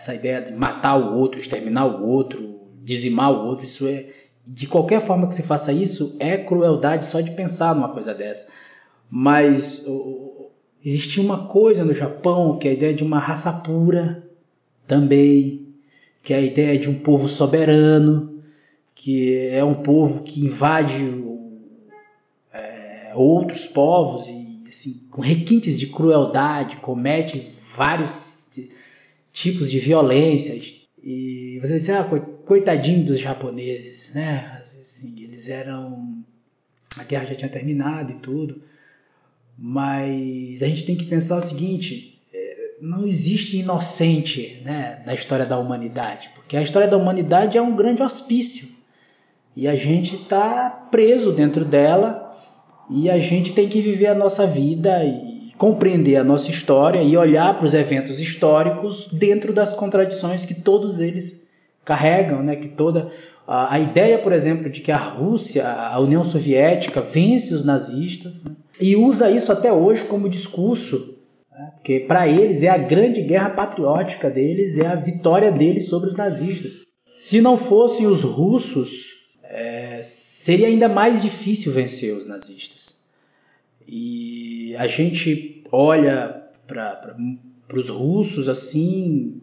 Essa 0.03 0.17
ideia 0.17 0.43
de 0.43 0.53
matar 0.53 0.97
o 0.97 1.17
outro, 1.17 1.41
exterminar 1.41 1.87
o 1.87 2.09
outro, 2.09 2.59
dizimar 2.83 3.31
o 3.31 3.47
outro, 3.47 3.65
isso 3.65 3.87
é 3.87 4.07
de 4.45 4.67
qualquer 4.67 5.01
forma 5.01 5.29
que 5.29 5.35
se 5.37 5.45
faça 5.45 5.73
isso, 5.73 6.17
é 6.19 6.37
crueldade 6.37 7.05
só 7.05 7.21
de 7.21 7.31
pensar 7.31 7.73
numa 7.73 7.89
coisa 7.89 8.13
dessa. 8.13 8.51
Mas 9.09 9.87
existia 10.85 11.23
uma 11.23 11.47
coisa 11.47 11.85
no 11.85 11.95
Japão 11.95 12.59
que 12.59 12.67
é 12.67 12.73
a 12.73 12.75
ideia 12.75 12.93
de 12.93 13.05
uma 13.05 13.21
raça 13.21 13.53
pura 13.53 14.27
também, 14.89 15.69
que 16.21 16.35
é 16.35 16.39
a 16.39 16.43
ideia 16.43 16.77
de 16.77 16.91
um 16.91 16.99
povo 16.99 17.29
soberano, 17.29 18.43
que 18.97 19.47
é 19.51 19.63
um 19.63 19.85
povo 19.85 20.25
que 20.25 20.45
invade 20.45 21.25
é, 22.53 23.13
outros 23.15 23.69
povos 23.69 24.27
e 24.27 24.65
assim, 24.69 25.07
com 25.13 25.23
requintes 25.23 25.79
de 25.79 25.87
crueldade, 25.87 26.79
comete 26.79 27.53
vários 27.77 28.32
tipos 29.33 29.71
de 29.71 29.79
violências. 29.79 30.83
E 31.03 31.59
você 31.61 31.75
diz, 31.75 31.91
ah, 31.91 32.05
coitadinho 32.45 33.05
dos 33.05 33.19
japoneses, 33.19 34.13
né? 34.15 34.61
Assim, 34.61 35.23
eles 35.23 35.49
eram. 35.49 36.23
A 36.99 37.05
guerra 37.05 37.25
já 37.25 37.35
tinha 37.35 37.51
terminado 37.51 38.13
e 38.13 38.17
tudo. 38.17 38.63
Mas 39.59 40.63
a 40.63 40.67
gente 40.67 40.85
tem 40.85 40.97
que 40.97 41.07
pensar 41.07 41.39
o 41.39 41.43
seguinte: 41.43 42.21
é, 42.33 42.75
não 42.81 43.07
existe 43.07 43.57
inocente 43.57 44.61
né, 44.65 45.03
na 45.07 45.15
história 45.15 45.47
da 45.47 45.59
humanidade, 45.59 46.31
porque 46.35 46.57
a 46.57 46.63
história 46.63 46.89
da 46.89 46.97
humanidade 46.97 47.59
é 47.59 47.63
um 47.63 47.75
grande 47.75 48.03
hospício 48.03 48.69
e 49.55 49.69
a 49.69 49.77
gente 49.77 50.17
está 50.17 50.71
preso 50.91 51.33
dentro 51.33 51.65
dela 51.65 52.35
e 52.91 53.11
a 53.11 53.19
gente 53.19 53.53
tem 53.53 53.69
que 53.69 53.81
viver 53.81 54.07
a 54.07 54.15
nossa 54.15 54.47
vida 54.47 55.05
e 55.05 55.32
compreender 55.63 56.17
a 56.17 56.25
nossa 56.25 56.51
história 56.51 57.01
e 57.05 57.17
olhar 57.17 57.55
para 57.55 57.65
os 57.65 57.73
eventos 57.73 58.19
históricos 58.19 59.07
dentro 59.13 59.53
das 59.53 59.73
contradições 59.73 60.45
que 60.45 60.55
todos 60.55 60.99
eles 60.99 61.47
carregam, 61.85 62.43
né? 62.43 62.57
Que 62.57 62.67
toda 62.67 63.13
a, 63.47 63.79
ideia, 63.79 64.19
por 64.19 64.33
exemplo, 64.33 64.69
de 64.69 64.81
que 64.81 64.91
a 64.91 64.97
Rússia, 64.97 65.65
a 65.65 66.01
União 66.01 66.25
Soviética 66.25 67.01
vence 67.01 67.55
os 67.55 67.65
nazistas 67.65 68.43
né? 68.43 68.57
e 68.81 68.97
usa 68.97 69.31
isso 69.31 69.53
até 69.53 69.73
hoje 69.73 70.09
como 70.09 70.29
discurso, 70.29 71.17
né? 71.53 71.71
porque 71.77 72.01
para 72.01 72.27
eles 72.27 72.65
é 72.65 72.69
a 72.69 72.79
grande 72.79 73.23
guerra 73.23 73.51
patriótica 73.51 74.29
deles, 74.29 74.81
é 74.81 74.87
a 74.89 74.97
vitória 74.97 75.53
deles 75.53 75.87
sobre 75.87 76.11
os 76.11 76.17
nazistas. 76.17 76.73
Se 77.15 77.41
não 77.41 77.57
fossem 77.57 78.09
os 78.09 78.23
russos, 78.23 79.11
é, 79.45 80.01
seria 80.03 80.67
ainda 80.67 80.89
mais 80.89 81.23
difícil 81.23 81.71
vencer 81.71 82.13
os 82.17 82.27
nazistas. 82.27 83.02
E 83.87 84.75
a 84.77 84.87
gente 84.87 85.65
olha 85.71 86.43
para 86.67 87.17
os 87.75 87.89
russos 87.89 88.49
assim, 88.49 89.41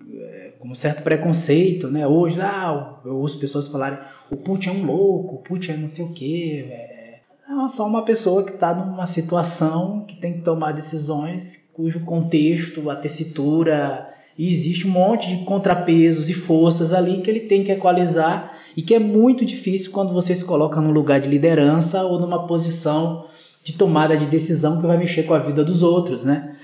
com 0.59 0.69
um 0.69 0.75
certo 0.75 1.03
preconceito, 1.03 1.87
né? 1.87 2.05
Hoje, 2.05 2.39
ah, 2.41 2.99
eu 3.05 3.15
ouço 3.17 3.39
pessoas 3.39 3.67
falarem 3.67 3.99
o 4.29 4.35
Putin 4.35 4.69
é 4.69 4.73
um 4.73 4.85
louco, 4.85 5.35
o 5.35 5.39
Putin 5.39 5.71
é 5.71 5.77
não 5.77 5.87
sei 5.87 6.05
o 6.05 6.13
quê. 6.13 6.67
É, 6.69 7.19
é 7.49 7.67
só 7.67 7.87
uma 7.87 8.03
pessoa 8.03 8.43
que 8.43 8.51
está 8.51 8.73
numa 8.73 9.07
situação 9.07 10.05
que 10.05 10.17
tem 10.17 10.33
que 10.33 10.41
tomar 10.41 10.73
decisões 10.73 11.69
cujo 11.73 12.01
contexto, 12.01 12.89
a 12.89 12.95
tessitura, 12.95 14.09
e 14.37 14.49
existe 14.49 14.85
um 14.85 14.91
monte 14.91 15.29
de 15.29 15.45
contrapesos 15.45 16.29
e 16.29 16.33
forças 16.33 16.93
ali 16.93 17.21
que 17.21 17.29
ele 17.29 17.41
tem 17.41 17.63
que 17.63 17.71
equalizar 17.71 18.57
e 18.75 18.81
que 18.81 18.93
é 18.93 18.99
muito 18.99 19.45
difícil 19.45 19.91
quando 19.91 20.13
você 20.13 20.35
se 20.35 20.45
coloca 20.45 20.79
num 20.79 20.91
lugar 20.91 21.19
de 21.19 21.29
liderança 21.29 22.03
ou 22.03 22.19
numa 22.19 22.45
posição 22.45 23.25
de 23.63 23.73
tomada 23.73 24.17
de 24.17 24.25
decisão 24.25 24.79
que 24.79 24.87
vai 24.87 24.97
mexer 24.97 25.23
com 25.23 25.33
a 25.33 25.39
vida 25.39 25.63
dos 25.63 25.83
outros, 25.83 26.23
né? 26.23 26.55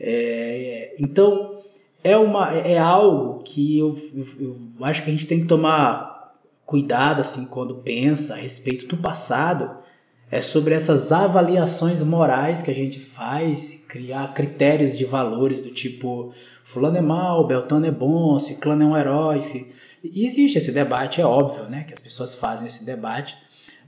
É, 0.00 0.94
então 0.98 1.62
é, 2.02 2.16
uma, 2.16 2.52
é 2.52 2.78
algo 2.78 3.42
que 3.42 3.78
eu, 3.78 3.96
eu, 4.14 4.26
eu, 4.40 4.84
acho 4.84 5.02
que 5.02 5.10
a 5.10 5.12
gente 5.12 5.26
tem 5.26 5.40
que 5.40 5.46
tomar 5.46 6.34
cuidado 6.66 7.20
assim 7.20 7.46
quando 7.46 7.76
pensa 7.76 8.34
a 8.34 8.36
respeito 8.36 8.86
do 8.86 8.96
passado. 8.96 9.82
É 10.30 10.40
sobre 10.40 10.74
essas 10.74 11.12
avaliações 11.12 12.02
morais 12.02 12.60
que 12.60 12.70
a 12.70 12.74
gente 12.74 12.98
faz, 12.98 13.84
criar 13.88 14.34
critérios 14.34 14.98
de 14.98 15.04
valores 15.04 15.62
do 15.62 15.70
tipo 15.70 16.34
fulano 16.64 16.96
é 16.96 17.00
mal, 17.00 17.46
Beltano 17.46 17.86
é 17.86 17.90
bom, 17.90 18.38
ciclano 18.38 18.82
é 18.82 18.86
um 18.86 18.96
herói. 18.96 19.40
Se... 19.40 19.70
Existe 20.02 20.58
esse 20.58 20.72
debate, 20.72 21.20
é 21.20 21.24
óbvio, 21.24 21.64
né, 21.64 21.84
que 21.84 21.94
as 21.94 22.00
pessoas 22.00 22.34
fazem 22.34 22.66
esse 22.66 22.84
debate, 22.84 23.36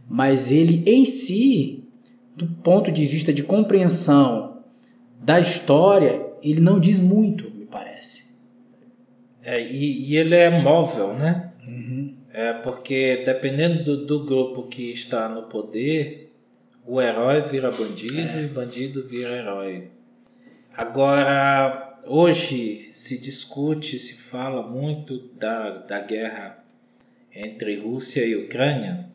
mas 0.08 0.50
ele 0.50 0.82
em 0.86 1.04
si, 1.04 1.85
do 2.36 2.46
ponto 2.46 2.92
de 2.92 3.04
vista 3.06 3.32
de 3.32 3.42
compreensão 3.42 4.62
da 5.20 5.40
história, 5.40 6.24
ele 6.42 6.60
não 6.60 6.78
diz 6.78 7.00
muito 7.00 7.56
é, 9.46 9.62
e, 9.62 10.10
e, 10.10 10.16
ele 10.16 10.34
é 10.34 10.50
móvel, 10.50 11.14
né? 11.14 11.52
Uhum. 11.64 12.16
É 12.32 12.52
porque 12.52 13.22
dependendo 13.24 13.84
do, 13.84 14.04
do, 14.04 14.24
grupo 14.24 14.64
que 14.64 14.90
está 14.90 15.28
no 15.28 15.44
poder, 15.44 16.32
o 16.84 17.00
herói 17.00 17.42
vira 17.42 17.70
bandido 17.70 18.18
é. 18.18 18.42
e 18.42 18.46
o 18.46 18.48
bandido 18.48 19.06
vira 19.06 19.36
herói. 19.36 19.88
Agora, 20.76 22.00
hoje 22.04 22.88
se 22.90 23.22
discute, 23.22 24.00
se 24.00 24.20
fala 24.20 24.66
muito 24.66 25.28
da, 25.38 25.70
da 25.78 26.00
guerra 26.00 26.58
entre 27.32 27.78
Rússia 27.78 28.26
e 28.26 28.34
Ucrânia. 28.34 29.06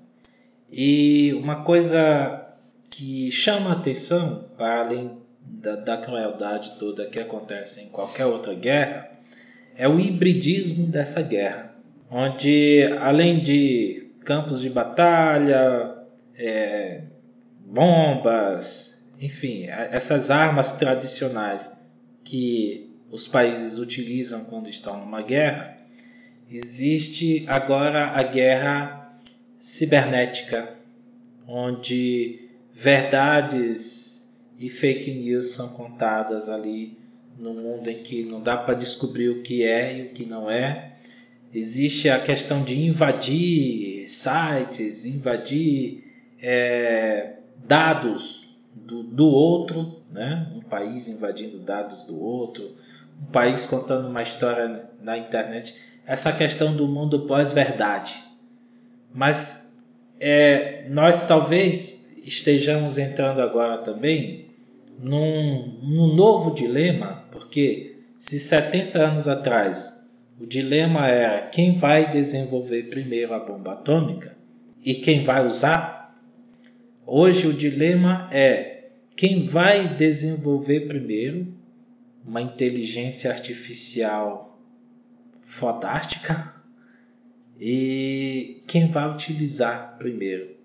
E 0.72 1.34
uma 1.34 1.66
coisa 1.66 2.41
que 2.92 3.32
chama 3.32 3.70
a 3.72 3.74
atenção, 3.74 4.50
para 4.58 4.82
além 4.82 5.18
da, 5.42 5.76
da 5.78 5.98
crueldade 5.98 6.74
toda 6.78 7.08
que 7.08 7.20
acontece 7.20 7.82
em 7.82 7.90
qualquer 7.90 8.26
outra 8.26 8.54
guerra, 8.54 9.10
é 9.76 9.88
o 9.88 10.00
hibridismo 10.00 10.86
dessa 10.88 11.22
guerra, 11.22 11.74
onde 12.12 12.84
além 13.00 13.42
de 13.42 14.12
campos 14.26 14.62
de 14.62 14.70
batalha, 14.70 15.96
é, 16.36 17.02
bombas, 17.66 19.12
enfim, 19.20 19.66
essas 19.68 20.30
armas 20.30 20.74
tradicionais 20.74 21.90
que 22.24 22.94
os 23.10 23.28
países 23.28 23.78
utilizam 23.80 24.44
quando 24.46 24.70
estão 24.70 25.00
numa 25.00 25.22
guerra, 25.22 25.78
existe 26.50 27.46
agora 27.48 28.12
a 28.12 28.24
guerra 28.24 29.18
cibernética, 29.58 30.76
onde 31.48 32.51
verdades 32.82 34.42
e 34.58 34.68
fake 34.68 35.12
news 35.12 35.52
são 35.52 35.70
contadas 35.70 36.50
ali 36.50 36.98
no 37.38 37.54
mundo 37.54 37.88
em 37.92 38.02
que 38.02 38.24
não 38.24 38.42
dá 38.42 38.58
para 38.58 38.74
descobrir 38.74 39.30
o 39.30 39.44
que 39.44 39.64
é 39.64 40.00
e 40.00 40.02
o 40.08 40.10
que 40.10 40.26
não 40.26 40.50
é. 40.50 40.94
Existe 41.54 42.10
a 42.10 42.20
questão 42.20 42.64
de 42.64 42.80
invadir 42.80 44.08
sites, 44.08 45.06
invadir 45.06 46.12
é, 46.42 47.34
dados 47.68 48.58
do, 48.74 49.04
do 49.04 49.28
outro, 49.28 50.02
né? 50.12 50.52
um 50.56 50.62
país 50.62 51.08
invadindo 51.08 51.60
dados 51.60 52.04
do 52.04 52.20
outro, 52.20 52.76
um 53.22 53.32
país 53.32 53.68
contando 53.68 54.08
uma 54.08 54.24
história 54.24 54.90
na 55.00 55.20
internet. 55.20 55.76
Essa 56.04 56.32
questão 56.32 56.76
do 56.76 56.88
mundo 56.88 57.28
pós-verdade. 57.28 58.24
Mas 59.14 59.88
é, 60.20 60.88
nós 60.90 61.28
talvez 61.28 61.91
estejamos 62.24 62.98
entrando 62.98 63.42
agora 63.42 63.80
também 63.80 64.48
num, 65.00 65.80
num 65.82 66.16
novo 66.16 66.54
dilema, 66.54 67.26
porque 67.32 67.98
se 68.20 68.40
70 68.40 69.00
anos 69.00 69.28
atrás 69.28 70.12
o 70.40 70.46
dilema 70.46 71.08
era 71.08 71.48
quem 71.48 71.76
vai 71.76 72.12
desenvolver 72.12 72.84
primeiro 72.84 73.34
a 73.34 73.40
bomba 73.40 73.74
atômica 73.74 74.36
e 74.84 74.96
quem 74.96 75.24
vai 75.24 75.46
usar, 75.46 76.20
hoje 77.06 77.48
o 77.48 77.54
dilema 77.54 78.30
é 78.32 78.90
quem 79.16 79.44
vai 79.44 79.96
desenvolver 79.96 80.88
primeiro 80.88 81.54
uma 82.26 82.42
inteligência 82.42 83.32
artificial 83.32 84.60
fantástica 85.42 86.56
e 87.60 88.62
quem 88.68 88.88
vai 88.88 89.12
utilizar 89.12 89.98
primeiro. 89.98 90.61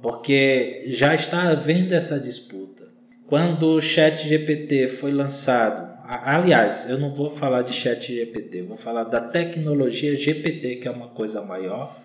Porque 0.00 0.84
já 0.86 1.14
está 1.14 1.50
havendo 1.50 1.94
essa 1.94 2.18
disputa. 2.20 2.88
Quando 3.26 3.74
o 3.74 3.80
Chat 3.80 4.26
GPT 4.26 4.88
foi 4.88 5.12
lançado, 5.12 5.92
aliás, 6.04 6.88
eu 6.88 6.98
não 6.98 7.12
vou 7.12 7.28
falar 7.28 7.62
de 7.62 7.72
Chat 7.72 8.14
GPT, 8.14 8.62
vou 8.62 8.76
falar 8.76 9.04
da 9.04 9.20
tecnologia 9.20 10.16
GPT, 10.16 10.76
que 10.76 10.88
é 10.88 10.90
uma 10.90 11.08
coisa 11.08 11.42
maior. 11.42 12.00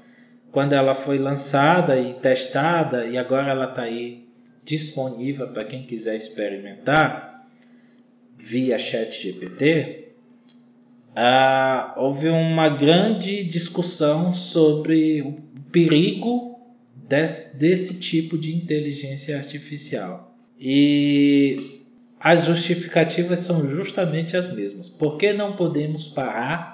Quando 0.51 0.73
ela 0.73 0.93
foi 0.93 1.17
lançada 1.17 1.97
e 1.97 2.13
testada, 2.15 3.05
e 3.05 3.17
agora 3.17 3.51
ela 3.51 3.69
está 3.69 3.83
aí 3.83 4.27
disponível 4.65 5.47
para 5.47 5.63
quem 5.63 5.83
quiser 5.83 6.15
experimentar 6.15 7.47
via 8.37 8.77
Chat 8.77 9.21
GPT, 9.21 10.09
ah, 11.15 11.93
houve 11.95 12.27
uma 12.27 12.67
grande 12.69 13.43
discussão 13.43 14.33
sobre 14.33 15.21
o 15.21 15.33
perigo 15.71 16.52
desse, 16.95 17.59
desse 17.59 17.99
tipo 17.99 18.37
de 18.37 18.55
inteligência 18.55 19.37
artificial. 19.37 20.35
E 20.59 21.81
as 22.19 22.45
justificativas 22.45 23.39
são 23.39 23.67
justamente 23.67 24.37
as 24.37 24.53
mesmas. 24.53 24.87
Por 24.87 25.17
que 25.17 25.33
não 25.33 25.55
podemos 25.55 26.07
parar 26.07 26.73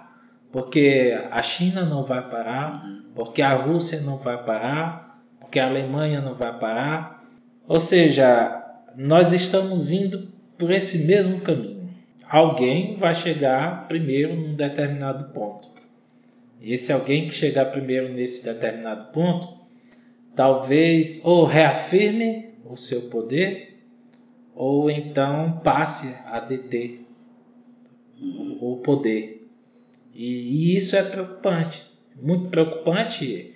Porque 0.52 1.16
a 1.30 1.42
China 1.44 1.86
não 1.86 2.02
vai 2.02 2.28
parar, 2.28 2.84
porque 3.14 3.42
a 3.42 3.54
Rússia 3.54 4.02
não 4.02 4.18
vai 4.18 4.44
parar, 4.44 5.22
porque 5.40 5.60
a 5.60 5.68
Alemanha 5.68 6.22
não 6.22 6.34
vai 6.34 6.58
parar. 6.58 7.24
Ou 7.68 7.80
seja, 7.80 8.66
nós 8.96 9.32
estamos 9.32 9.92
indo 9.92 10.28
por 10.58 10.72
esse 10.72 11.06
mesmo 11.06 11.42
caminho. 11.42 11.88
Alguém 12.28 12.96
vai 12.96 13.14
chegar 13.14 13.88
primeiro 13.88 14.36
num 14.36 14.56
determinado 14.56 15.34
ponto. 15.34 15.68
Esse 16.62 16.92
alguém 16.92 17.28
que 17.28 17.34
chegar 17.34 17.66
primeiro 17.66 18.12
nesse 18.12 18.44
determinado 18.44 19.12
ponto, 19.14 19.59
talvez 20.36 21.26
ou 21.26 21.46
reafirme 21.46 22.50
o 22.66 22.76
seu 22.76 23.04
poder, 23.04 23.80
ou 24.56 24.90
então 24.90 25.60
passe 25.64 26.16
a 26.26 26.40
deter 26.40 27.06
o 28.60 28.78
poder. 28.84 29.48
E, 30.14 30.26
e 30.26 30.76
isso 30.76 30.96
é 30.96 31.04
preocupante, 31.04 31.86
muito 32.22 32.50
preocupante, 32.50 33.56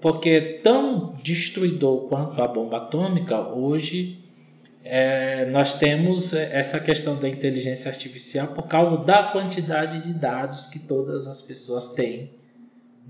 porque 0.00 0.60
tão 0.62 1.14
destruidor 1.22 2.08
quanto 2.08 2.42
a 2.42 2.46
bomba 2.46 2.76
atômica, 2.76 3.40
hoje 3.40 4.18
é, 4.84 5.46
nós 5.46 5.78
temos 5.78 6.32
essa 6.32 6.78
questão 6.78 7.18
da 7.18 7.28
inteligência 7.28 7.90
artificial 7.90 8.48
por 8.48 8.68
causa 8.68 8.98
da 9.04 9.24
quantidade 9.32 10.00
de 10.00 10.12
dados 10.12 10.66
que 10.66 10.78
todas 10.78 11.26
as 11.26 11.42
pessoas 11.42 11.94
têm 11.94 12.30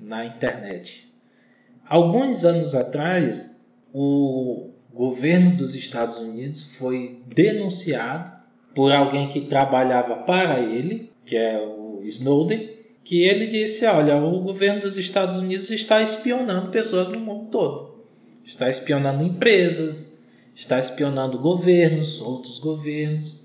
na 0.01 0.25
internet. 0.25 1.06
Alguns 1.89 2.45
anos 2.45 2.75
atrás, 2.75 3.73
o 3.93 4.71
governo 4.93 5.57
dos 5.57 5.75
Estados 5.75 6.19
Unidos 6.19 6.77
foi 6.77 7.21
denunciado 7.27 8.33
por 8.75 8.93
alguém 8.93 9.29
que 9.29 9.43
trabalhava 9.43 10.17
para 10.17 10.61
ele, 10.61 11.11
que 11.25 11.37
é 11.37 11.59
o 11.59 12.01
Snowden, 12.03 12.71
que 13.05 13.23
ele 13.23 13.47
disse: 13.47 13.87
Olha, 13.87 14.17
o 14.17 14.41
governo 14.41 14.81
dos 14.81 14.99
Estados 14.99 15.37
Unidos 15.37 15.71
está 15.71 16.03
espionando 16.03 16.71
pessoas 16.71 17.09
no 17.09 17.21
mundo 17.21 17.51
todo, 17.51 18.05
está 18.45 18.69
espionando 18.69 19.23
empresas, 19.23 20.29
está 20.55 20.79
espionando 20.79 21.39
governos, 21.39 22.21
outros 22.21 22.59
governos. 22.59 23.39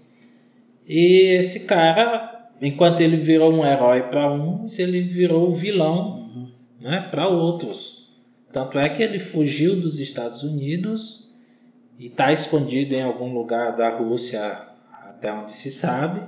E 0.88 1.36
esse 1.38 1.67
cara, 1.67 2.49
enquanto 2.60 3.01
ele 3.01 3.17
virou 3.17 3.54
um 3.54 3.63
herói 3.63 4.04
para 4.04 4.34
uns, 4.34 4.80
ele 4.80 5.01
virou 5.01 5.54
vilão 5.54 6.21
uhum. 6.21 6.51
né, 6.80 7.08
para 7.12 7.27
outros. 7.27 8.01
Tanto 8.52 8.78
é 8.78 8.90
que 8.90 9.02
ele 9.02 9.20
fugiu 9.20 9.80
dos 9.80 10.00
Estados 10.00 10.44
Unidos 10.44 11.32
e 11.98 12.08
está 12.08 12.32
escondido 12.32 12.94
em 12.94 13.04
algum 13.04 13.34
lugar 13.34 13.76
da 13.76 13.90
Rússia, 13.96 14.68
até 15.04 15.32
onde 15.32 15.52
se 15.52 15.72
sabe. 15.72 16.22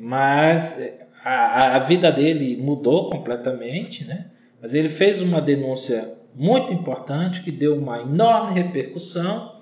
Mas 0.00 1.00
a, 1.24 1.76
a 1.76 1.78
vida 1.78 2.12
dele 2.12 2.56
mudou 2.56 3.10
completamente, 3.10 4.04
né? 4.04 4.26
Mas 4.60 4.74
ele 4.74 4.88
fez 4.88 5.22
uma 5.22 5.40
denúncia 5.40 6.16
muito 6.34 6.72
importante 6.72 7.42
que 7.42 7.50
deu 7.50 7.76
uma 7.76 8.00
enorme 8.00 8.60
repercussão 8.60 9.56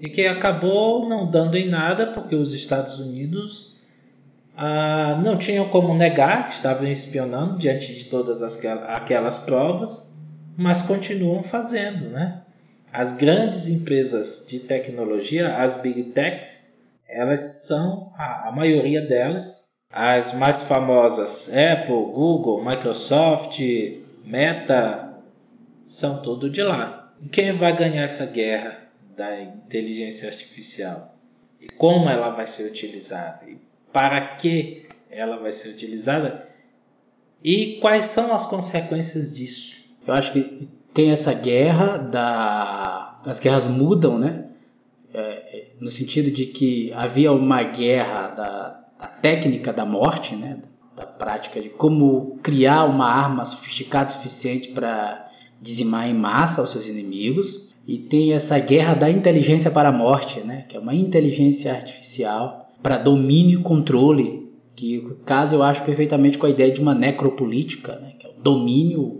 e 0.00 0.08
que 0.08 0.26
acabou 0.26 1.08
não 1.08 1.30
dando 1.30 1.56
em 1.56 1.68
nada 1.68 2.08
porque 2.08 2.34
os 2.34 2.52
Estados 2.52 2.98
Unidos 2.98 3.82
ah, 4.56 5.20
não 5.22 5.36
tinham 5.36 5.68
como 5.68 5.94
negar 5.94 6.46
que 6.46 6.52
estavam 6.52 6.86
espionando 6.86 7.58
diante 7.58 7.94
de 7.94 8.04
todas 8.06 8.42
as, 8.42 8.62
aquelas 8.64 9.38
provas, 9.38 10.20
mas 10.60 10.82
continuam 10.82 11.42
fazendo, 11.42 12.10
né? 12.10 12.42
As 12.92 13.14
grandes 13.14 13.66
empresas 13.68 14.46
de 14.46 14.60
tecnologia, 14.60 15.56
as 15.56 15.76
big 15.76 16.02
techs, 16.10 16.76
elas 17.08 17.64
são 17.66 18.12
a, 18.14 18.48
a 18.48 18.52
maioria 18.52 19.00
delas 19.00 19.70
as 19.90 20.34
mais 20.34 20.62
famosas, 20.62 21.50
Apple, 21.52 22.12
Google, 22.12 22.62
Microsoft, 22.62 23.58
Meta, 24.22 25.14
são 25.84 26.22
tudo 26.22 26.50
de 26.50 26.62
lá. 26.62 27.12
E 27.22 27.28
quem 27.28 27.52
vai 27.52 27.74
ganhar 27.74 28.04
essa 28.04 28.26
guerra 28.26 28.86
da 29.16 29.40
inteligência 29.40 30.28
artificial? 30.28 31.16
E 31.58 31.68
como 31.72 32.08
ela 32.08 32.30
vai 32.30 32.46
ser 32.46 32.70
utilizada? 32.70 33.48
E 33.48 33.56
para 33.92 34.36
que 34.36 34.86
ela 35.10 35.38
vai 35.38 35.52
ser 35.52 35.70
utilizada? 35.70 36.46
E 37.42 37.78
quais 37.80 38.04
são 38.04 38.32
as 38.32 38.44
consequências 38.46 39.34
disso? 39.34 39.79
Eu 40.06 40.14
acho 40.14 40.32
que 40.32 40.68
tem 40.92 41.10
essa 41.10 41.32
guerra 41.32 41.96
da 41.96 43.20
as 43.24 43.38
guerras 43.38 43.68
mudam, 43.68 44.18
né? 44.18 44.46
É, 45.12 45.72
no 45.80 45.90
sentido 45.90 46.30
de 46.30 46.46
que 46.46 46.92
havia 46.94 47.32
uma 47.32 47.62
guerra 47.62 48.28
da, 48.28 48.84
da 48.98 49.06
técnica 49.06 49.72
da 49.72 49.84
morte, 49.84 50.36
né? 50.36 50.58
da 50.96 51.06
prática 51.06 51.60
de 51.60 51.70
como 51.70 52.38
criar 52.42 52.84
uma 52.84 53.06
arma 53.06 53.44
sofisticada 53.44 54.10
o 54.10 54.12
suficiente 54.12 54.68
para 54.68 55.28
dizimar 55.60 56.08
em 56.08 56.14
massa 56.14 56.62
os 56.62 56.70
seus 56.70 56.86
inimigos. 56.86 57.70
E 57.86 57.98
tem 57.98 58.34
essa 58.34 58.58
guerra 58.58 58.94
da 58.94 59.10
inteligência 59.10 59.70
para 59.70 59.88
a 59.88 59.92
morte, 59.92 60.40
né? 60.40 60.66
que 60.68 60.76
é 60.76 60.80
uma 60.80 60.94
inteligência 60.94 61.72
artificial 61.72 62.70
para 62.82 62.98
domínio 62.98 63.60
e 63.60 63.62
controle, 63.62 64.48
que 64.76 65.02
casa 65.24 65.54
eu 65.54 65.62
acho 65.62 65.82
perfeitamente 65.82 66.38
com 66.38 66.46
a 66.46 66.50
ideia 66.50 66.70
de 66.70 66.80
uma 66.80 66.94
necropolítica, 66.94 67.96
né? 67.96 68.12
que 68.18 68.26
é 68.26 68.30
o 68.30 68.34
domínio 68.40 69.19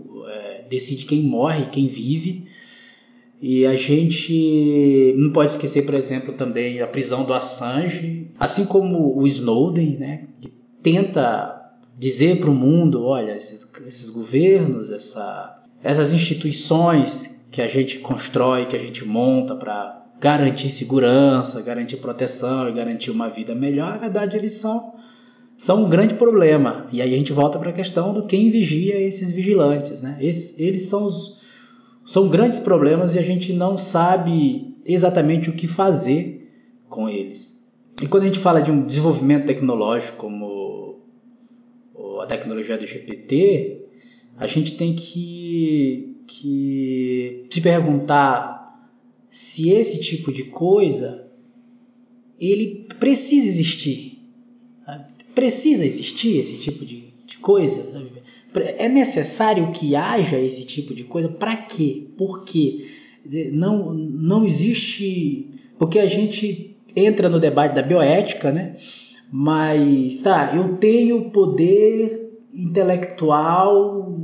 decide 0.71 1.05
quem 1.05 1.21
morre, 1.21 1.65
quem 1.65 1.87
vive, 1.87 2.45
e 3.41 3.65
a 3.65 3.75
gente 3.75 5.13
não 5.17 5.31
pode 5.31 5.51
esquecer, 5.51 5.83
por 5.83 5.95
exemplo, 5.95 6.33
também 6.33 6.79
a 6.79 6.87
prisão 6.87 7.25
do 7.25 7.33
Assange, 7.33 8.31
assim 8.39 8.65
como 8.65 9.17
o 9.17 9.27
Snowden, 9.27 9.97
né, 9.97 10.23
que 10.39 10.53
tenta 10.81 11.59
dizer 11.97 12.39
para 12.39 12.49
o 12.49 12.55
mundo, 12.55 13.03
olha, 13.03 13.35
esses, 13.35 13.69
esses 13.85 14.09
governos, 14.09 14.91
essa, 14.91 15.61
essas 15.83 16.13
instituições 16.13 17.47
que 17.51 17.61
a 17.61 17.67
gente 17.67 17.99
constrói, 17.99 18.65
que 18.65 18.75
a 18.75 18.79
gente 18.79 19.05
monta 19.05 19.55
para 19.55 20.01
garantir 20.19 20.69
segurança, 20.69 21.61
garantir 21.61 21.97
proteção 21.97 22.69
e 22.69 22.73
garantir 22.73 23.11
uma 23.11 23.27
vida 23.27 23.53
melhor, 23.53 23.93
na 23.93 23.97
verdade 23.97 24.37
eles 24.37 24.53
são, 24.53 24.93
são 25.61 25.85
um 25.85 25.89
grande 25.89 26.15
problema. 26.15 26.87
E 26.91 27.03
aí 27.03 27.13
a 27.13 27.17
gente 27.17 27.31
volta 27.31 27.59
para 27.59 27.69
a 27.69 27.73
questão 27.73 28.11
do 28.15 28.25
quem 28.25 28.49
vigia 28.49 28.99
esses 28.99 29.29
vigilantes. 29.31 30.01
Né? 30.01 30.17
Esses, 30.19 30.59
eles 30.59 30.87
são 30.87 31.05
os 31.05 31.39
são 32.03 32.27
grandes 32.27 32.57
problemas 32.57 33.13
e 33.13 33.19
a 33.19 33.21
gente 33.21 33.53
não 33.53 33.77
sabe 33.77 34.75
exatamente 34.83 35.51
o 35.51 35.53
que 35.53 35.67
fazer 35.67 36.51
com 36.89 37.07
eles. 37.07 37.63
E 38.01 38.07
quando 38.07 38.23
a 38.23 38.25
gente 38.25 38.39
fala 38.39 38.59
de 38.59 38.71
um 38.71 38.83
desenvolvimento 38.83 39.45
tecnológico 39.45 40.17
como 40.17 40.99
a 42.19 42.25
tecnologia 42.25 42.75
do 42.75 42.87
GPT, 42.87 43.85
a 44.37 44.47
gente 44.47 44.75
tem 44.75 44.95
que, 44.95 46.23
que 46.25 47.45
se 47.51 47.61
perguntar 47.61 48.89
se 49.29 49.69
esse 49.69 50.01
tipo 50.01 50.33
de 50.33 50.45
coisa 50.45 51.29
ele 52.39 52.87
precisa 52.99 53.45
existir. 53.45 54.10
Precisa 55.33 55.85
existir 55.85 56.37
esse 56.37 56.57
tipo 56.59 56.85
de, 56.85 57.13
de 57.25 57.37
coisa. 57.37 57.91
Sabe? 57.91 58.11
É 58.53 58.89
necessário 58.89 59.71
que 59.71 59.95
haja 59.95 60.37
esse 60.37 60.65
tipo 60.65 60.93
de 60.93 61.03
coisa? 61.03 61.29
Para 61.29 61.55
quê? 61.55 62.07
Por 62.17 62.43
quê? 62.43 62.87
Não, 63.51 63.93
não 63.93 64.43
existe. 64.43 65.51
Porque 65.77 65.99
a 65.99 66.07
gente 66.07 66.75
entra 66.95 67.29
no 67.29 67.39
debate 67.39 67.75
da 67.75 67.81
bioética, 67.81 68.51
né? 68.51 68.75
Mas, 69.31 70.21
tá, 70.21 70.53
eu 70.55 70.75
tenho 70.75 71.29
poder 71.31 72.31
intelectual, 72.53 74.19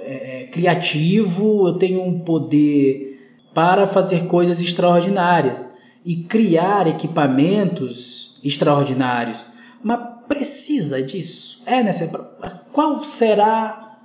é, 0.00 0.48
criativo, 0.52 1.66
eu 1.66 1.74
tenho 1.74 2.02
um 2.02 2.20
poder 2.20 3.18
para 3.52 3.86
fazer 3.86 4.26
coisas 4.26 4.60
extraordinárias 4.60 5.72
e 6.04 6.16
criar 6.16 6.86
equipamentos 6.86 8.40
extraordinários. 8.44 9.44
Mas 9.82 10.11
precisa 10.42 11.00
disso? 11.02 11.52
é 11.66 11.82
necessário. 11.82 12.26
Qual 12.72 13.04
será 13.04 13.98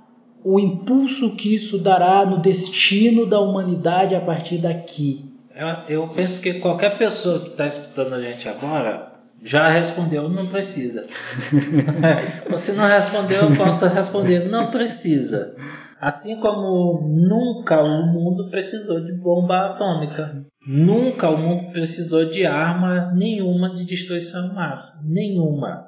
o 0.44 0.60
impulso 0.60 1.36
que 1.36 1.54
isso 1.54 1.82
dará 1.82 2.24
no 2.24 2.38
destino 2.38 3.26
da 3.26 3.40
humanidade 3.40 4.14
a 4.14 4.20
partir 4.20 4.58
daqui? 4.58 5.24
Eu, 5.54 5.66
eu 5.88 6.08
penso 6.08 6.40
que 6.40 6.54
qualquer 6.54 6.96
pessoa 6.96 7.40
que 7.40 7.48
está 7.48 7.66
escutando 7.66 8.14
a 8.14 8.20
gente 8.20 8.48
agora 8.48 9.12
já 9.42 9.68
respondeu, 9.68 10.28
não 10.28 10.46
precisa. 10.46 11.06
Você 12.48 12.72
não 12.72 12.86
respondeu, 12.86 13.42
eu 13.42 13.56
posso 13.56 13.86
responder, 13.86 14.48
não 14.48 14.70
precisa. 14.70 15.56
Assim 16.00 16.40
como 16.40 17.08
nunca 17.08 17.82
o 17.82 18.06
mundo 18.06 18.48
precisou 18.50 19.04
de 19.04 19.12
bomba 19.12 19.66
atômica. 19.66 20.44
Nunca 20.64 21.28
o 21.28 21.36
mundo 21.36 21.72
precisou 21.72 22.26
de 22.26 22.46
arma 22.46 23.12
nenhuma 23.14 23.74
de 23.74 23.84
destruição 23.84 24.46
em 24.46 24.54
massa. 24.54 25.08
Nenhuma 25.08 25.87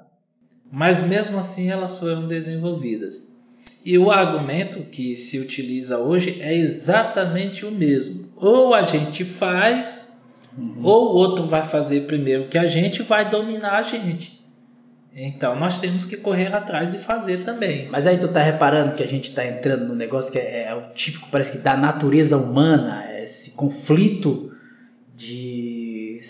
mas 0.70 1.00
mesmo 1.00 1.38
assim 1.38 1.70
elas 1.70 1.98
foram 1.98 2.26
desenvolvidas. 2.28 3.30
E 3.84 3.96
o 3.98 4.10
argumento 4.10 4.84
que 4.90 5.16
se 5.16 5.38
utiliza 5.38 5.98
hoje 5.98 6.40
é 6.40 6.54
exatamente 6.54 7.64
o 7.64 7.70
mesmo. 7.70 8.28
Ou 8.36 8.74
a 8.74 8.82
gente 8.82 9.24
faz, 9.24 10.20
uhum. 10.56 10.80
ou 10.82 11.12
o 11.12 11.16
outro 11.16 11.46
vai 11.46 11.62
fazer 11.62 12.02
primeiro 12.02 12.48
que 12.48 12.58
a 12.58 12.66
gente 12.66 13.02
vai 13.02 13.30
dominar 13.30 13.78
a 13.78 13.82
gente. 13.82 14.40
Então 15.14 15.58
nós 15.58 15.80
temos 15.80 16.04
que 16.04 16.16
correr 16.16 16.54
atrás 16.54 16.94
e 16.94 16.98
fazer 16.98 17.38
também. 17.38 17.88
Mas 17.90 18.06
aí 18.06 18.18
tu 18.18 18.28
tá 18.28 18.42
reparando 18.42 18.94
que 18.94 19.02
a 19.02 19.08
gente 19.08 19.34
tá 19.34 19.44
entrando 19.44 19.88
num 19.88 19.94
negócio 19.94 20.30
que 20.30 20.38
é, 20.38 20.64
é 20.64 20.74
o 20.74 20.92
típico, 20.94 21.28
parece 21.30 21.52
que 21.52 21.58
da 21.58 21.76
natureza 21.76 22.36
humana, 22.36 23.06
esse 23.18 23.52
conflito 23.52 24.52
de. 25.16 25.69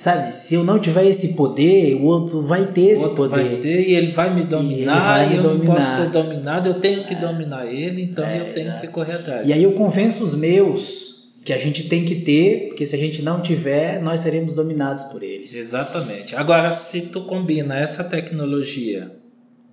Sabe, 0.01 0.35
se 0.35 0.55
eu 0.55 0.65
não 0.65 0.79
tiver 0.79 1.05
esse 1.05 1.35
poder, 1.35 1.95
o 1.97 2.05
outro 2.05 2.41
vai 2.41 2.65
ter 2.73 2.93
esse 2.93 3.07
poder. 3.11 3.29
vai 3.45 3.57
ter 3.59 3.87
e 3.87 3.93
ele 3.95 4.13
vai 4.13 4.35
me 4.35 4.45
dominar, 4.45 4.99
vai 4.99 5.27
me 5.29 5.35
e 5.35 5.37
eu 5.37 5.43
dominar. 5.43 5.65
não 5.67 5.75
posso 5.75 5.97
ser 5.97 6.09
dominado, 6.09 6.69
eu 6.71 6.81
tenho 6.81 7.05
que 7.07 7.15
dominar 7.15 7.67
ele, 7.67 8.05
então 8.05 8.25
É, 8.25 8.41
eu 8.49 8.55
tenho 8.55 8.69
exato. 8.69 8.81
que 8.81 8.89
correr 8.89 9.13
atrás. 9.17 9.47
E 9.47 9.53
aí 9.53 9.63
eu 9.63 9.73
convenço 9.73 10.25
os 10.25 10.35
meus 10.35 11.29
que 11.45 11.53
a 11.53 11.59
gente 11.59 11.87
tem 11.87 12.07
que 12.07 12.15
ter, 12.23 12.69
porque 12.69 12.87
se 12.87 12.97
a 12.97 12.99
gente 12.99 13.21
não 13.21 13.43
tiver, 13.43 14.01
nós 14.01 14.21
seremos 14.21 14.55
dominados 14.55 15.05
por 15.05 15.23
eles. 15.23 15.55
Exatamente. 15.55 16.35
Agora, 16.35 16.73
se 16.73 17.09
tu 17.13 17.21
combina 17.27 17.79
essa 17.79 18.03
tecnologia 18.03 19.13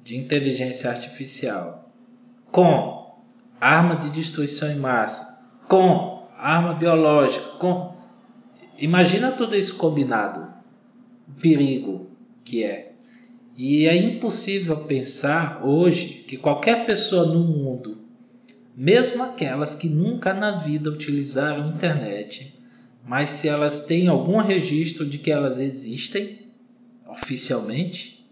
de 0.03 0.17
inteligência 0.17 0.89
artificial 0.89 1.89
com 2.51 3.13
arma 3.61 3.95
de 3.95 4.09
destruição 4.09 4.69
em 4.69 4.75
massa, 4.75 5.39
com 5.69 6.23
arma 6.37 6.73
biológica, 6.73 7.45
com 7.59 7.95
imagina 8.77 9.31
tudo 9.31 9.55
isso 9.55 9.75
combinado, 9.75 10.47
o 11.27 11.39
perigo 11.39 12.07
que 12.43 12.63
é. 12.63 12.93
E 13.55 13.87
é 13.87 13.95
impossível 13.95 14.77
pensar 14.83 15.65
hoje 15.65 16.23
que 16.27 16.37
qualquer 16.37 16.85
pessoa 16.85 17.25
no 17.25 17.39
mundo, 17.39 17.97
mesmo 18.75 19.23
aquelas 19.23 19.73
que 19.73 19.89
nunca 19.89 20.33
na 20.33 20.51
vida 20.51 20.91
utilizaram 20.91 21.63
a 21.63 21.67
internet, 21.69 22.53
mas 23.03 23.29
se 23.31 23.47
elas 23.47 23.79
têm 23.81 24.07
algum 24.07 24.37
registro 24.37 25.05
de 25.05 25.17
que 25.17 25.31
elas 25.31 25.59
existem 25.59 26.39
oficialmente, 27.09 28.23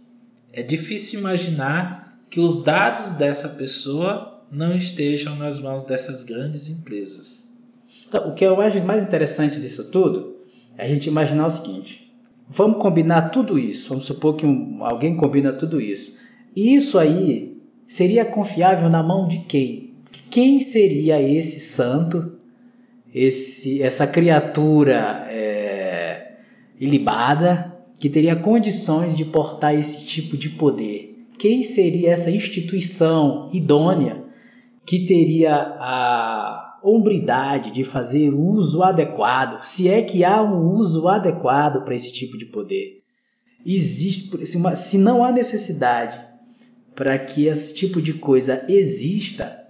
é 0.54 0.62
difícil 0.62 1.20
imaginar 1.22 2.20
que 2.30 2.40
os 2.40 2.64
dados 2.64 3.14
dessa 3.14 3.50
pessoa 3.50 4.44
não 4.52 4.76
estejam 4.76 5.36
nas 5.36 5.60
mãos 5.60 5.84
dessas 5.84 6.24
grandes 6.24 6.70
empresas. 6.70 7.64
Então, 8.08 8.30
o 8.30 8.36
que 8.36 8.46
eu 8.46 8.62
acho 8.62 8.84
mais 8.84 9.04
interessante 9.04 9.60
disso 9.60 9.90
tudo 9.90 10.35
é 10.78 10.86
a 10.86 10.88
gente 10.88 11.08
imaginar 11.08 11.46
o 11.48 11.50
seguinte: 11.50 12.12
vamos 12.50 12.82
combinar 12.82 13.30
tudo 13.30 13.58
isso, 13.60 13.90
vamos 13.90 14.06
supor 14.06 14.36
que 14.36 14.46
um- 14.46 14.84
alguém 14.84 15.16
combina 15.18 15.54
tudo 15.54 15.80
isso. 15.82 16.16
Isso 16.56 16.98
aí 16.98 17.58
seria 17.86 18.24
confiável 18.26 18.90
na 18.90 19.04
mão 19.04 19.28
de 19.28 19.40
quem? 19.40 19.92
Quem 20.30 20.60
seria 20.60 21.22
esse 21.22 21.60
santo, 21.60 22.34
esse, 23.14 23.82
essa 23.82 24.06
criatura 24.08 25.28
é, 25.30 26.34
ilibada 26.80 27.74
que 28.00 28.10
teria 28.10 28.36
condições 28.36 29.16
de 29.18 29.26
portar 29.26 29.74
esse 29.76 30.06
tipo 30.06 30.36
de 30.38 30.50
poder? 30.50 31.12
Quem 31.38 31.64
seria 31.64 32.12
essa 32.12 32.32
instituição 32.32 33.50
idônea 33.54 34.24
que 34.86 35.06
teria 35.06 35.54
a 35.56 36.75
hombridade 36.86 37.72
de 37.72 37.84
fazer 37.84 38.30
uso 38.30 38.84
adequado, 38.84 39.64
se 39.64 39.90
é 39.90 40.02
que 40.02 40.24
há 40.24 40.42
um 40.42 40.72
uso 40.74 41.08
adequado 41.08 41.84
para 41.84 41.96
esse 41.96 42.14
tipo 42.14 42.38
de 42.38 42.46
poder. 42.46 43.02
Existe, 43.66 44.46
se 44.46 44.98
não 44.98 45.24
há 45.24 45.32
necessidade 45.32 46.20
para 46.96 47.18
que 47.18 47.48
esse 47.48 47.74
tipo 47.74 48.02
de 48.02 48.14
coisa 48.14 48.64
exista, 48.70 49.66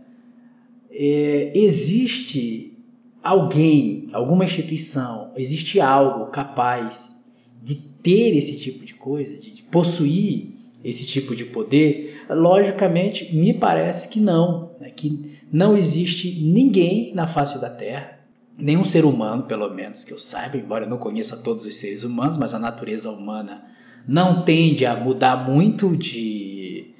é, 0.91 1.53
existe 1.55 2.77
alguém, 3.23 4.09
alguma 4.13 4.45
instituição, 4.45 5.33
existe 5.35 5.79
algo 5.79 6.27
capaz 6.27 7.31
de 7.63 7.75
ter 7.75 8.37
esse 8.37 8.59
tipo 8.59 8.85
de 8.85 8.93
coisa, 8.93 9.35
de 9.35 9.63
possuir 9.71 10.53
esse 10.83 11.07
tipo 11.07 11.35
de 11.35 11.45
poder? 11.45 12.23
Logicamente, 12.29 13.35
me 13.35 13.53
parece 13.53 14.09
que 14.09 14.19
não, 14.19 14.64
né? 14.79 14.89
que 14.89 15.39
não 15.51 15.75
existe 15.75 16.41
ninguém 16.41 17.13
na 17.13 17.27
face 17.27 17.59
da 17.59 17.69
Terra, 17.69 18.19
nenhum 18.57 18.83
ser 18.83 19.05
humano, 19.05 19.43
pelo 19.43 19.69
menos 19.73 20.03
que 20.03 20.13
eu 20.13 20.19
saiba, 20.19 20.57
embora 20.57 20.85
eu 20.85 20.89
não 20.89 20.97
conheça 20.97 21.37
todos 21.37 21.65
os 21.65 21.75
seres 21.75 22.03
humanos, 22.03 22.37
mas 22.37 22.53
a 22.53 22.59
natureza 22.59 23.09
humana 23.09 23.65
não 24.07 24.43
tende 24.43 24.85
a 24.85 24.95
mudar 24.95 25.49
muito 25.49 25.95
de 25.95 26.91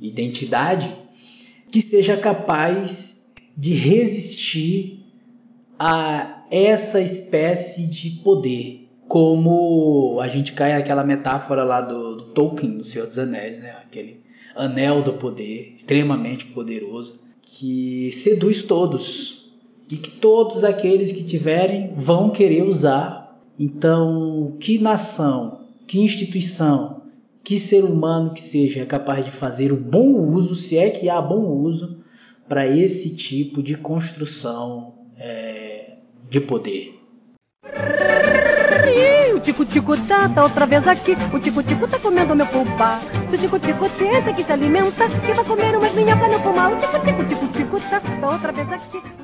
identidade, 0.00 0.94
que 1.70 1.80
seja 1.80 2.16
capaz 2.16 3.32
de 3.56 3.74
resistir 3.74 5.04
a 5.78 6.44
essa 6.50 7.00
espécie 7.00 7.88
de 7.90 8.10
poder. 8.22 8.88
Como 9.08 10.18
a 10.22 10.28
gente 10.28 10.52
cai 10.52 10.72
naquela 10.72 11.04
metáfora 11.04 11.64
lá 11.64 11.80
do, 11.80 12.16
do 12.16 12.22
Tolkien, 12.32 12.78
do 12.78 12.84
Senhor 12.84 13.06
dos 13.06 13.18
Anéis, 13.18 13.58
né? 13.58 13.70
aquele 13.82 14.22
anel 14.54 15.02
do 15.02 15.14
poder, 15.14 15.74
extremamente 15.76 16.46
poderoso, 16.46 17.21
que 17.54 18.10
seduz 18.12 18.62
todos 18.62 19.52
e 19.90 19.96
que 19.96 20.10
todos 20.10 20.64
aqueles 20.64 21.12
que 21.12 21.22
tiverem 21.22 21.92
vão 21.94 22.30
querer 22.30 22.62
usar. 22.62 23.38
Então, 23.58 24.56
que 24.58 24.78
nação, 24.78 25.66
que 25.86 26.00
instituição, 26.00 27.02
que 27.44 27.58
ser 27.58 27.84
humano 27.84 28.32
que 28.32 28.40
seja 28.40 28.80
é 28.80 28.86
capaz 28.86 29.24
de 29.24 29.30
fazer 29.30 29.70
o 29.70 29.76
bom 29.76 30.12
uso, 30.34 30.56
se 30.56 30.78
é 30.78 30.88
que 30.88 31.10
há 31.10 31.20
bom 31.20 31.44
uso, 31.44 32.02
para 32.48 32.66
esse 32.66 33.16
tipo 33.16 33.62
de 33.62 33.76
construção 33.76 34.94
é, 35.18 35.96
de 36.30 36.40
poder. 36.40 36.98
Tico-tico 39.42 39.96
tá, 40.06 40.28
tá 40.28 40.44
outra 40.44 40.66
vez 40.66 40.86
aqui. 40.86 41.16
O 41.32 41.38
tico-tico 41.40 41.88
tá 41.88 41.98
comendo 41.98 42.34
meu 42.34 42.46
pulpar. 42.46 43.00
Se 43.28 43.36
o 43.36 43.38
tico-tico 43.38 43.88
tenta 43.90 44.32
que 44.32 44.44
se 44.44 44.52
alimenta, 44.52 45.08
que 45.08 45.32
vai 45.32 45.44
comer 45.44 45.76
umas 45.76 45.92
minhocas 45.94 46.30
no 46.30 46.40
pulmão. 46.40 46.72
O 46.72 46.80
tico-tico, 46.80 47.24
tico-tico 47.24 47.80
tá, 47.90 48.00
tá 48.00 48.28
outra 48.28 48.52
vez 48.52 48.70
aqui. 48.72 49.21